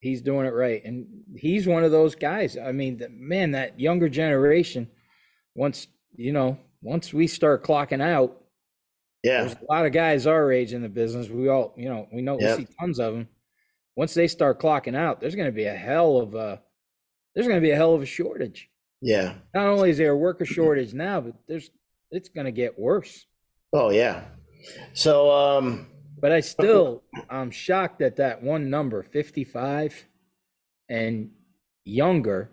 He's 0.00 0.22
doing 0.22 0.46
it 0.46 0.54
right, 0.54 0.82
and 0.84 1.06
he's 1.36 1.66
one 1.66 1.84
of 1.84 1.90
those 1.90 2.14
guys. 2.14 2.56
I 2.56 2.72
mean, 2.72 2.98
the, 2.98 3.08
man, 3.10 3.52
that 3.52 3.78
younger 3.78 4.08
generation. 4.08 4.88
Once 5.54 5.88
you 6.16 6.32
know, 6.32 6.58
once 6.82 7.12
we 7.12 7.26
start 7.26 7.64
clocking 7.64 8.02
out, 8.02 8.40
yeah, 9.22 9.42
there's 9.42 9.54
a 9.54 9.72
lot 9.72 9.86
of 9.86 9.92
guys 9.92 10.26
our 10.26 10.50
age 10.50 10.72
in 10.72 10.82
the 10.82 10.88
business. 10.88 11.28
We 11.28 11.48
all, 11.48 11.74
you 11.76 11.88
know, 11.88 12.08
we 12.12 12.22
know 12.22 12.38
yep. 12.40 12.58
we 12.58 12.64
see 12.64 12.72
tons 12.80 12.98
of 12.98 13.14
them. 13.14 13.28
Once 13.96 14.14
they 14.14 14.28
start 14.28 14.60
clocking 14.60 14.96
out, 14.96 15.20
there's 15.20 15.34
going 15.34 15.48
to 15.48 15.52
be 15.52 15.64
a 15.64 15.76
hell 15.76 16.18
of 16.18 16.34
a 16.34 16.62
there's 17.34 17.46
going 17.46 17.60
to 17.60 17.66
be 17.66 17.70
a 17.70 17.76
hell 17.76 17.94
of 17.94 18.02
a 18.02 18.06
shortage. 18.06 18.68
Yeah. 19.00 19.34
Not 19.54 19.66
only 19.66 19.90
is 19.90 19.98
there 19.98 20.12
a 20.12 20.16
worker 20.16 20.44
shortage 20.44 20.94
now, 20.94 21.20
but 21.20 21.34
there's 21.48 21.70
it's 22.10 22.28
going 22.28 22.46
to 22.46 22.52
get 22.52 22.78
worse. 22.78 23.26
Oh 23.72 23.90
yeah, 23.90 24.24
so, 24.92 25.30
um, 25.30 25.86
but 26.20 26.32
I 26.32 26.40
still, 26.40 27.02
I'm 27.28 27.50
shocked 27.50 28.02
at 28.02 28.16
that 28.16 28.42
one 28.42 28.70
number, 28.70 29.02
55 29.02 30.06
and 30.88 31.30
younger. 31.84 32.50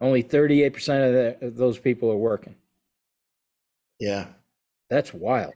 Only 0.00 0.22
38% 0.22 0.74
of, 1.06 1.12
the, 1.12 1.46
of 1.46 1.56
those 1.56 1.78
people 1.78 2.10
are 2.10 2.16
working. 2.16 2.56
Yeah. 3.98 4.26
That's 4.90 5.14
wild. 5.14 5.54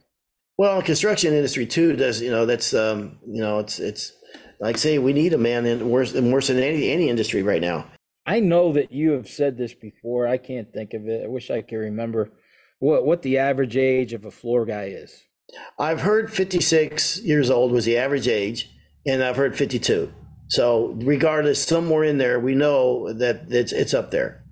Well, 0.58 0.80
construction 0.82 1.34
industry 1.34 1.66
too 1.66 1.96
does, 1.96 2.22
you 2.22 2.30
know, 2.30 2.46
that's, 2.46 2.72
um, 2.72 3.18
you 3.26 3.42
know, 3.42 3.58
it's, 3.58 3.78
it's 3.78 4.12
like 4.60 4.78
say 4.78 4.98
we 4.98 5.12
need 5.12 5.34
a 5.34 5.38
man 5.38 5.66
in 5.66 5.90
worse, 5.90 6.14
worse 6.14 6.48
than 6.48 6.58
any, 6.58 6.90
any 6.90 7.08
industry 7.08 7.42
right 7.42 7.60
now. 7.60 7.86
I 8.24 8.40
know 8.40 8.72
that 8.72 8.90
you 8.90 9.12
have 9.12 9.28
said 9.28 9.56
this 9.56 9.74
before. 9.74 10.26
I 10.26 10.38
can't 10.38 10.72
think 10.72 10.94
of 10.94 11.06
it. 11.06 11.24
I 11.24 11.28
wish 11.28 11.50
I 11.50 11.60
could 11.60 11.76
remember 11.76 12.30
what 12.78 13.06
what 13.06 13.22
the 13.22 13.38
average 13.38 13.76
age 13.76 14.12
of 14.12 14.24
a 14.24 14.30
floor 14.30 14.64
guy 14.66 14.84
is. 14.84 15.22
I've 15.78 16.00
heard 16.00 16.32
56 16.32 17.20
years 17.20 17.50
old 17.50 17.72
was 17.72 17.84
the 17.84 17.98
average 17.98 18.28
age, 18.28 18.70
and 19.06 19.22
I've 19.22 19.36
heard 19.36 19.56
52. 19.56 20.12
So 20.48 20.96
regardless, 20.98 21.62
somewhere 21.62 22.04
in 22.04 22.18
there, 22.18 22.40
we 22.40 22.54
know 22.54 23.12
that 23.12 23.46
it's 23.48 23.72
it's 23.72 23.94
up 23.94 24.10
there. 24.10 24.44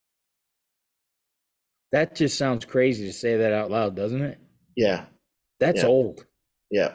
That 1.92 2.16
just 2.16 2.36
sounds 2.36 2.64
crazy 2.64 3.06
to 3.06 3.12
say 3.12 3.36
that 3.36 3.52
out 3.52 3.70
loud, 3.70 3.94
doesn't 3.94 4.20
it? 4.20 4.38
Yeah. 4.76 5.04
That's 5.60 5.82
yeah. 5.82 5.88
old. 5.88 6.26
Yeah. 6.70 6.94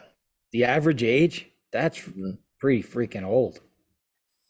The 0.52 0.64
average 0.64 1.02
age, 1.02 1.48
that's 1.72 1.98
mm-hmm. 2.00 2.32
pretty 2.58 2.82
freaking 2.82 3.24
old. 3.24 3.60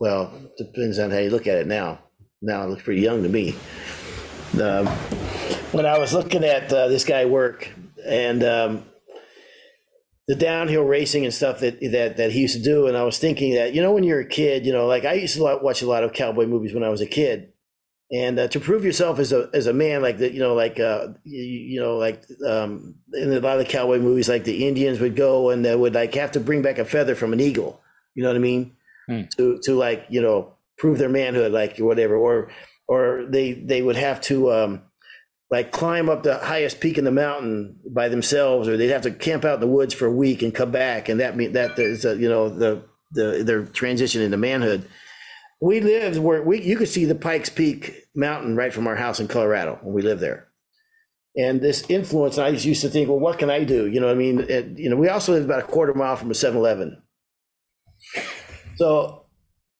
Well, 0.00 0.32
depends 0.58 0.98
on 0.98 1.12
how 1.12 1.18
you 1.18 1.30
look 1.30 1.46
at 1.46 1.58
it 1.58 1.68
now. 1.68 2.00
Now 2.42 2.64
it 2.64 2.70
looks 2.70 2.82
pretty 2.82 3.02
young 3.02 3.22
to 3.22 3.28
me. 3.28 3.54
Um, 4.60 4.88
when 5.72 5.86
I 5.86 5.98
was 5.98 6.12
looking 6.12 6.44
at 6.44 6.72
uh, 6.72 6.88
this 6.88 7.04
guy 7.04 7.24
work 7.24 7.70
and 8.04 8.42
um, 8.42 8.84
the 10.28 10.34
downhill 10.34 10.84
racing 10.84 11.24
and 11.24 11.34
stuff 11.34 11.60
that, 11.60 11.80
that 11.80 12.16
that 12.16 12.32
he 12.32 12.40
used 12.40 12.56
to 12.56 12.62
do, 12.62 12.86
and 12.86 12.96
I 12.96 13.04
was 13.04 13.18
thinking 13.18 13.54
that 13.54 13.74
you 13.74 13.82
know 13.82 13.92
when 13.92 14.04
you're 14.04 14.20
a 14.20 14.26
kid, 14.26 14.64
you 14.66 14.72
know, 14.72 14.86
like 14.86 15.04
I 15.04 15.14
used 15.14 15.36
to 15.36 15.58
watch 15.60 15.82
a 15.82 15.88
lot 15.88 16.04
of 16.04 16.12
cowboy 16.12 16.46
movies 16.46 16.72
when 16.72 16.84
I 16.84 16.88
was 16.88 17.00
a 17.00 17.06
kid, 17.06 17.52
and 18.12 18.38
uh, 18.38 18.48
to 18.48 18.60
prove 18.60 18.84
yourself 18.84 19.18
as 19.18 19.32
a 19.32 19.48
as 19.52 19.66
a 19.66 19.72
man, 19.72 20.02
like 20.02 20.18
that, 20.18 20.32
you 20.32 20.40
know, 20.40 20.54
like 20.54 20.78
uh, 20.80 21.08
you, 21.24 21.42
you 21.42 21.80
know, 21.80 21.96
like 21.96 22.24
um, 22.46 22.96
in 23.12 23.32
a 23.32 23.40
lot 23.40 23.58
of 23.58 23.66
the 23.66 23.70
cowboy 23.70 23.98
movies, 23.98 24.28
like 24.28 24.44
the 24.44 24.66
Indians 24.68 25.00
would 25.00 25.16
go 25.16 25.50
and 25.50 25.64
they 25.64 25.74
would 25.74 25.94
like 25.94 26.14
have 26.14 26.32
to 26.32 26.40
bring 26.40 26.62
back 26.62 26.78
a 26.78 26.84
feather 26.84 27.14
from 27.14 27.32
an 27.32 27.40
eagle. 27.40 27.80
You 28.14 28.22
know 28.22 28.28
what 28.28 28.36
I 28.36 28.40
mean? 28.40 28.76
Hmm. 29.06 29.22
To 29.36 29.58
to 29.64 29.74
like 29.74 30.06
you 30.10 30.22
know 30.22 30.54
prove 30.78 30.98
their 30.98 31.08
manhood, 31.08 31.52
like 31.52 31.78
whatever, 31.78 32.16
or 32.16 32.50
or 32.88 33.26
they 33.28 33.52
they 33.52 33.82
would 33.82 33.96
have 33.96 34.20
to 34.22 34.52
um, 34.52 34.82
like 35.50 35.72
climb 35.72 36.08
up 36.08 36.22
the 36.22 36.38
highest 36.38 36.80
peak 36.80 36.96
in 36.96 37.04
the 37.04 37.10
mountain 37.10 37.76
by 37.84 38.08
themselves, 38.08 38.68
or 38.68 38.76
they'd 38.76 38.88
have 38.88 39.02
to 39.02 39.10
camp 39.10 39.44
out 39.44 39.54
in 39.54 39.60
the 39.60 39.66
woods 39.66 39.92
for 39.92 40.06
a 40.06 40.12
week 40.12 40.42
and 40.42 40.54
come 40.54 40.70
back, 40.70 41.08
and 41.08 41.20
that 41.20 41.36
mean 41.36 41.52
that 41.52 41.78
is 41.78 42.04
uh, 42.04 42.12
you 42.12 42.28
know 42.28 42.48
the 42.48 42.84
the 43.12 43.42
their 43.44 43.64
transition 43.64 44.22
into 44.22 44.36
manhood. 44.36 44.88
We 45.60 45.80
lived 45.80 46.18
where 46.18 46.42
we 46.42 46.62
you 46.62 46.76
could 46.76 46.88
see 46.88 47.04
the 47.04 47.14
Pikes 47.14 47.50
Peak 47.50 47.94
mountain 48.14 48.56
right 48.56 48.72
from 48.72 48.86
our 48.86 48.96
house 48.96 49.18
in 49.18 49.28
Colorado 49.28 49.78
when 49.82 49.94
we 49.94 50.02
lived 50.02 50.20
there. 50.20 50.46
And 51.36 51.60
this 51.60 51.88
influence, 51.88 52.38
I 52.38 52.48
used 52.48 52.82
to 52.82 52.88
think, 52.88 53.08
well, 53.08 53.20
what 53.20 53.38
can 53.38 53.50
I 53.50 53.62
do? 53.62 53.86
You 53.86 54.00
know, 54.00 54.10
I 54.10 54.14
mean, 54.14 54.40
it, 54.40 54.76
you 54.76 54.90
know, 54.90 54.96
we 54.96 55.08
also 55.08 55.32
lived 55.32 55.44
about 55.44 55.60
a 55.60 55.66
quarter 55.66 55.94
mile 55.94 56.16
from 56.16 56.30
a 56.30 56.34
7-Eleven. 56.34 57.00
So 58.74 59.19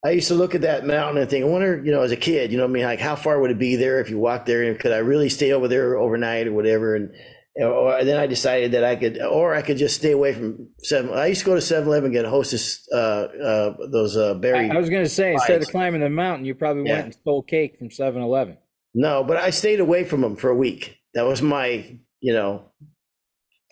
I 0.04 0.10
used 0.12 0.28
to 0.28 0.34
look 0.34 0.54
at 0.54 0.62
that 0.62 0.86
mountain 0.86 1.18
and 1.20 1.28
think, 1.28 1.44
I 1.44 1.48
wonder, 1.48 1.82
you 1.84 1.92
know, 1.92 2.00
as 2.00 2.10
a 2.12 2.16
kid, 2.16 2.50
you 2.52 2.58
know, 2.58 2.64
I 2.64 2.68
mean, 2.68 2.84
like 2.84 3.00
how 3.00 3.16
far 3.16 3.38
would 3.40 3.50
it 3.50 3.58
be 3.58 3.76
there 3.76 4.00
if 4.00 4.08
you 4.08 4.18
walked 4.18 4.46
there, 4.46 4.62
and 4.62 4.78
could 4.78 4.92
I 4.92 4.98
really 4.98 5.28
stay 5.28 5.52
over 5.52 5.68
there 5.68 5.98
overnight 5.98 6.46
or 6.46 6.52
whatever? 6.52 6.94
And 6.96 7.10
or 7.56 8.02
then 8.04 8.16
I 8.18 8.26
decided 8.26 8.72
that 8.72 8.84
I 8.84 8.96
could, 8.96 9.20
or 9.20 9.54
I 9.54 9.60
could 9.60 9.76
just 9.76 9.96
stay 9.96 10.12
away 10.12 10.32
from 10.32 10.68
seven. 10.78 11.12
I 11.12 11.26
used 11.26 11.40
to 11.40 11.46
go 11.46 11.54
to 11.54 11.60
7-Eleven 11.60 12.06
and 12.06 12.14
get 12.14 12.24
a 12.24 12.30
Hostess, 12.30 12.86
uh, 12.92 12.96
uh, 12.96 13.86
those 13.90 14.16
uh, 14.16 14.34
berry. 14.34 14.70
I, 14.70 14.76
I 14.76 14.78
was 14.78 14.88
going 14.88 15.02
to 15.04 15.08
say, 15.10 15.34
instead 15.34 15.60
of 15.60 15.68
climbing 15.68 16.00
the 16.00 16.08
mountain, 16.08 16.46
you 16.46 16.54
probably 16.54 16.84
Yeah. 16.88 16.94
went 16.94 17.04
and 17.06 17.14
stole 17.14 17.42
cake 17.42 17.76
from 17.76 17.90
7 17.90 18.22
Eleven. 18.22 18.56
no, 18.94 19.22
but 19.24 19.36
I 19.36 19.50
stayed 19.50 19.80
away 19.80 20.04
from 20.04 20.22
them 20.22 20.36
for 20.36 20.48
a 20.48 20.54
week. 20.56 20.96
That 21.12 21.26
was 21.26 21.42
my, 21.42 21.98
you 22.20 22.32
know, 22.32 22.70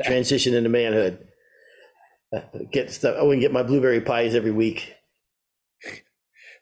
transition 0.05 0.55
into 0.55 0.69
manhood. 0.69 1.27
Uh, 2.37 2.41
Get 2.71 2.91
stuff. 2.91 3.17
I 3.19 3.23
wouldn't 3.23 3.41
get 3.41 3.53
my 3.53 3.63
blueberry 3.63 4.01
pies 4.03 4.35
every 4.35 4.51
week. 4.51 4.93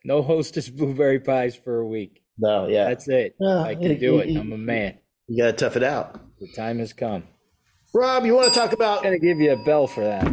No 0.06 0.22
hostess 0.22 0.68
blueberry 0.68 1.18
pies 1.18 1.56
for 1.56 1.80
a 1.80 1.86
week. 1.86 2.22
No, 2.38 2.68
yeah, 2.68 2.84
That's 2.88 3.08
it. 3.08 3.34
No, 3.40 3.60
I 3.62 3.74
can 3.74 3.98
do 3.98 4.18
it. 4.20 4.28
you- 4.28 4.38
I'm 4.40 4.52
a 4.52 4.58
man. 4.58 4.98
you 5.26 5.42
got 5.42 5.50
to 5.50 5.64
tough 5.64 5.76
it 5.76 5.82
out. 5.82 6.20
The 6.38 6.46
time 6.54 6.78
has 6.78 6.92
come. 6.92 7.24
Rob, 7.94 8.24
you 8.24 8.34
want 8.34 8.52
to 8.52 8.58
talk 8.58 8.72
about 8.72 8.98
I'm 8.98 9.04
going 9.04 9.18
to 9.20 9.26
give 9.26 9.40
you 9.40 9.52
a 9.52 9.64
bell 9.64 9.86
for 9.86 10.04
that. 10.04 10.26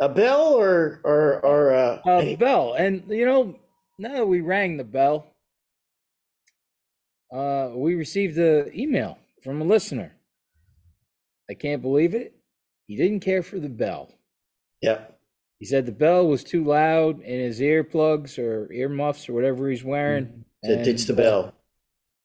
a 0.00 0.08
bell 0.08 0.54
or 0.54 1.00
or 1.04 1.40
or 1.44 1.72
uh, 1.74 2.00
A 2.06 2.34
bell. 2.36 2.74
And, 2.74 3.04
you 3.08 3.24
know, 3.26 3.54
now 3.98 4.14
that 4.14 4.26
we 4.26 4.40
rang 4.40 4.78
the 4.78 4.84
bell, 4.84 5.26
uh, 7.32 7.70
we 7.74 7.94
received 7.94 8.36
an 8.38 8.70
email 8.74 9.18
from 9.44 9.60
a 9.60 9.64
listener. 9.64 10.12
I 11.50 11.54
can't 11.54 11.82
believe 11.82 12.14
it. 12.14 12.34
He 12.86 12.96
didn't 12.96 13.20
care 13.20 13.42
for 13.42 13.58
the 13.60 13.68
bell. 13.68 14.10
yeah, 14.80 15.02
He 15.62 15.66
said 15.66 15.86
the 15.86 15.92
bell 15.92 16.26
was 16.26 16.42
too 16.42 16.64
loud 16.64 17.20
in 17.20 17.38
his 17.38 17.60
earplugs 17.60 18.36
or 18.36 18.68
earmuffs 18.72 19.28
or 19.28 19.32
whatever 19.32 19.70
he's 19.70 19.84
wearing. 19.84 20.44
to 20.64 20.82
ditch 20.82 21.06
the 21.06 21.12
And, 21.12 21.20
uh, 21.20 21.22
bell. 21.22 21.54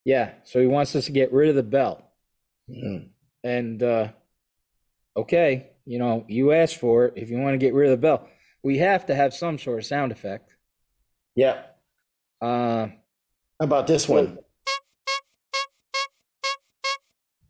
Yeah, 0.06 0.32
so 0.43 0.60
he 0.60 0.65
wants 0.65 0.95
us 0.95 1.06
to 1.06 1.12
get 1.12 1.32
rid 1.32 1.50
of 1.50 1.56
the 1.56 1.62
bell. 1.62 2.10
Mm. 2.67 3.10
And 3.43 3.84
uh, 3.84 4.08
okay, 5.15 5.69
you 5.86 6.00
know, 6.00 6.26
you 6.28 6.52
asked 6.52 6.78
for 6.78 7.06
it. 7.06 7.13
If 7.15 7.30
you 7.30 7.38
want 7.38 7.54
to 7.54 7.60
get 7.60 7.76
rid 7.76 7.91
of 7.91 8.02
the 8.02 8.02
bell, 8.02 8.28
we 8.63 8.80
have 8.80 9.06
to 9.06 9.13
have 9.13 9.36
some 9.36 9.60
sort 9.60 9.78
of 9.78 9.86
sound 9.86 10.12
effect. 10.12 10.56
Yeah. 11.36 11.62
Uh, 12.41 12.88
How 12.88 13.65
about 13.65 13.86
this 13.86 14.10
one? 14.10 14.39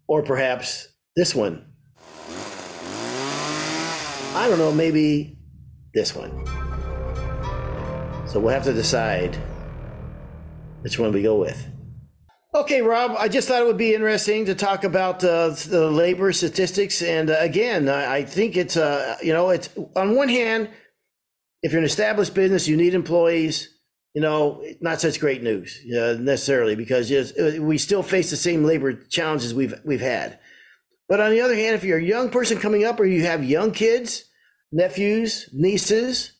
Or 0.05 0.21
perhaps 0.21 0.89
this 1.15 1.33
one. 1.33 1.65
I 4.35 4.49
don't 4.49 4.59
know, 4.59 4.73
maybe 4.73 5.36
this 5.97 6.15
one. 6.15 6.31
So 8.27 8.39
we'll 8.39 8.53
have 8.53 8.65
to 8.65 8.73
decide 8.73 9.35
which 10.81 10.99
one 10.99 11.11
we 11.11 11.23
go 11.23 11.37
with. 11.37 11.65
Okay, 12.53 12.81
Rob, 12.81 13.15
I 13.17 13.27
just 13.27 13.47
thought 13.47 13.61
it 13.61 13.65
would 13.65 13.77
be 13.77 13.93
interesting 13.93 14.45
to 14.45 14.55
talk 14.55 14.83
about 14.83 15.23
uh, 15.23 15.49
the 15.49 15.89
labor 15.89 16.31
statistics. 16.33 17.01
And 17.01 17.29
uh, 17.29 17.37
again, 17.39 17.89
I 17.89 18.17
I 18.17 18.23
think 18.23 18.55
it's, 18.55 18.77
uh, 18.77 19.17
you 19.21 19.33
know, 19.33 19.49
it's 19.49 19.69
on 19.95 20.15
one 20.15 20.29
hand, 20.29 20.69
if 21.61 21.71
you're 21.71 21.79
an 21.79 21.85
established 21.85 22.33
business, 22.33 22.67
you 22.67 22.77
need 22.77 22.93
employees 22.93 23.69
you 24.17 24.21
know, 24.21 24.63
not 24.81 24.99
such 24.99 25.19
great 25.19 25.43
news 25.43 25.79
uh, 25.95 26.17
necessarily 26.19 26.75
because 26.75 27.11
uh, 27.11 27.59
we 27.61 27.77
still 27.77 28.01
face 28.01 28.31
the 28.31 28.35
same 28.35 28.63
labor 28.63 28.93
challenges 28.93 29.53
we've 29.53 29.75
we've 29.85 30.01
had. 30.01 30.39
But 31.07 31.21
on 31.21 31.29
the 31.29 31.41
other 31.41 31.53
hand, 31.53 31.75
if 31.75 31.83
you're 31.83 31.99
a 31.99 32.03
young 32.03 32.31
person 32.31 32.57
coming 32.57 32.83
up 32.83 32.99
or 32.99 33.05
you 33.05 33.21
have 33.25 33.43
young 33.43 33.71
kids, 33.71 34.25
nephews, 34.71 35.49
nieces, 35.53 36.33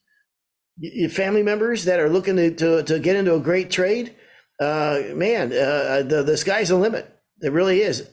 your 0.78 1.10
family 1.10 1.44
members 1.44 1.86
that 1.86 2.00
are 2.00 2.10
looking 2.10 2.36
to, 2.36 2.52
to, 2.52 2.84
to 2.84 3.00
get 3.00 3.16
into 3.16 3.34
a 3.36 3.40
great 3.40 3.72
trade, 3.72 4.16
uh, 4.60 5.02
man, 5.14 5.52
uh, 5.52 6.04
the, 6.08 6.24
the 6.26 6.38
sky's 6.38 6.70
the 6.70 6.76
limit. 6.76 7.12
It 7.42 7.52
really 7.52 7.82
is. 7.82 8.10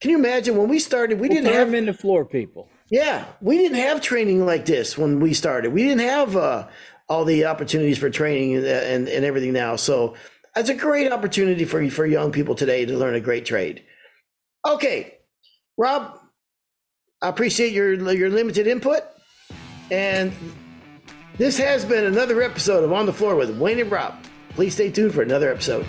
Can 0.00 0.10
you 0.10 0.18
imagine 0.18 0.56
when 0.56 0.68
we 0.68 0.78
started, 0.78 1.20
we 1.20 1.28
we'll 1.28 1.36
didn't 1.36 1.54
have 1.54 1.68
them 1.68 1.74
in 1.74 1.86
the 1.86 1.94
floor, 1.94 2.24
people. 2.24 2.68
yeah, 2.90 3.24
we 3.40 3.56
didn't 3.56 3.78
have 3.78 4.00
training 4.00 4.44
like 4.44 4.66
this 4.66 4.98
when 4.98 5.20
we 5.20 5.32
started. 5.32 5.72
We 5.72 5.84
didn't 5.84 6.06
have 6.06 6.36
uh, 6.36 6.68
all 7.08 7.24
the 7.24 7.46
opportunities 7.46 7.98
for 7.98 8.10
training 8.10 8.56
and, 8.56 8.66
and, 8.66 9.08
and 9.08 9.24
everything 9.24 9.52
now. 9.52 9.76
So 9.76 10.14
it's 10.54 10.68
a 10.68 10.74
great 10.74 11.12
opportunity 11.12 11.64
for 11.64 11.88
for 11.90 12.06
young 12.06 12.32
people 12.32 12.54
today 12.54 12.84
to 12.84 12.96
learn 12.96 13.14
a 13.14 13.20
great 13.20 13.46
trade. 13.46 13.84
Okay, 14.66 15.18
Rob, 15.78 16.18
I 17.22 17.28
appreciate 17.28 17.72
your 17.72 17.94
your 18.12 18.30
limited 18.30 18.66
input, 18.66 19.02
and 19.90 20.32
this 21.38 21.58
has 21.58 21.84
been 21.84 22.04
another 22.04 22.42
episode 22.42 22.82
of 22.84 22.92
On 22.92 23.06
the 23.06 23.12
Floor 23.12 23.36
with 23.36 23.58
Wayne 23.58 23.78
and 23.78 23.90
Rob. 23.90 24.14
Please 24.50 24.74
stay 24.74 24.90
tuned 24.90 25.12
for 25.14 25.22
another 25.22 25.50
episode. 25.50 25.86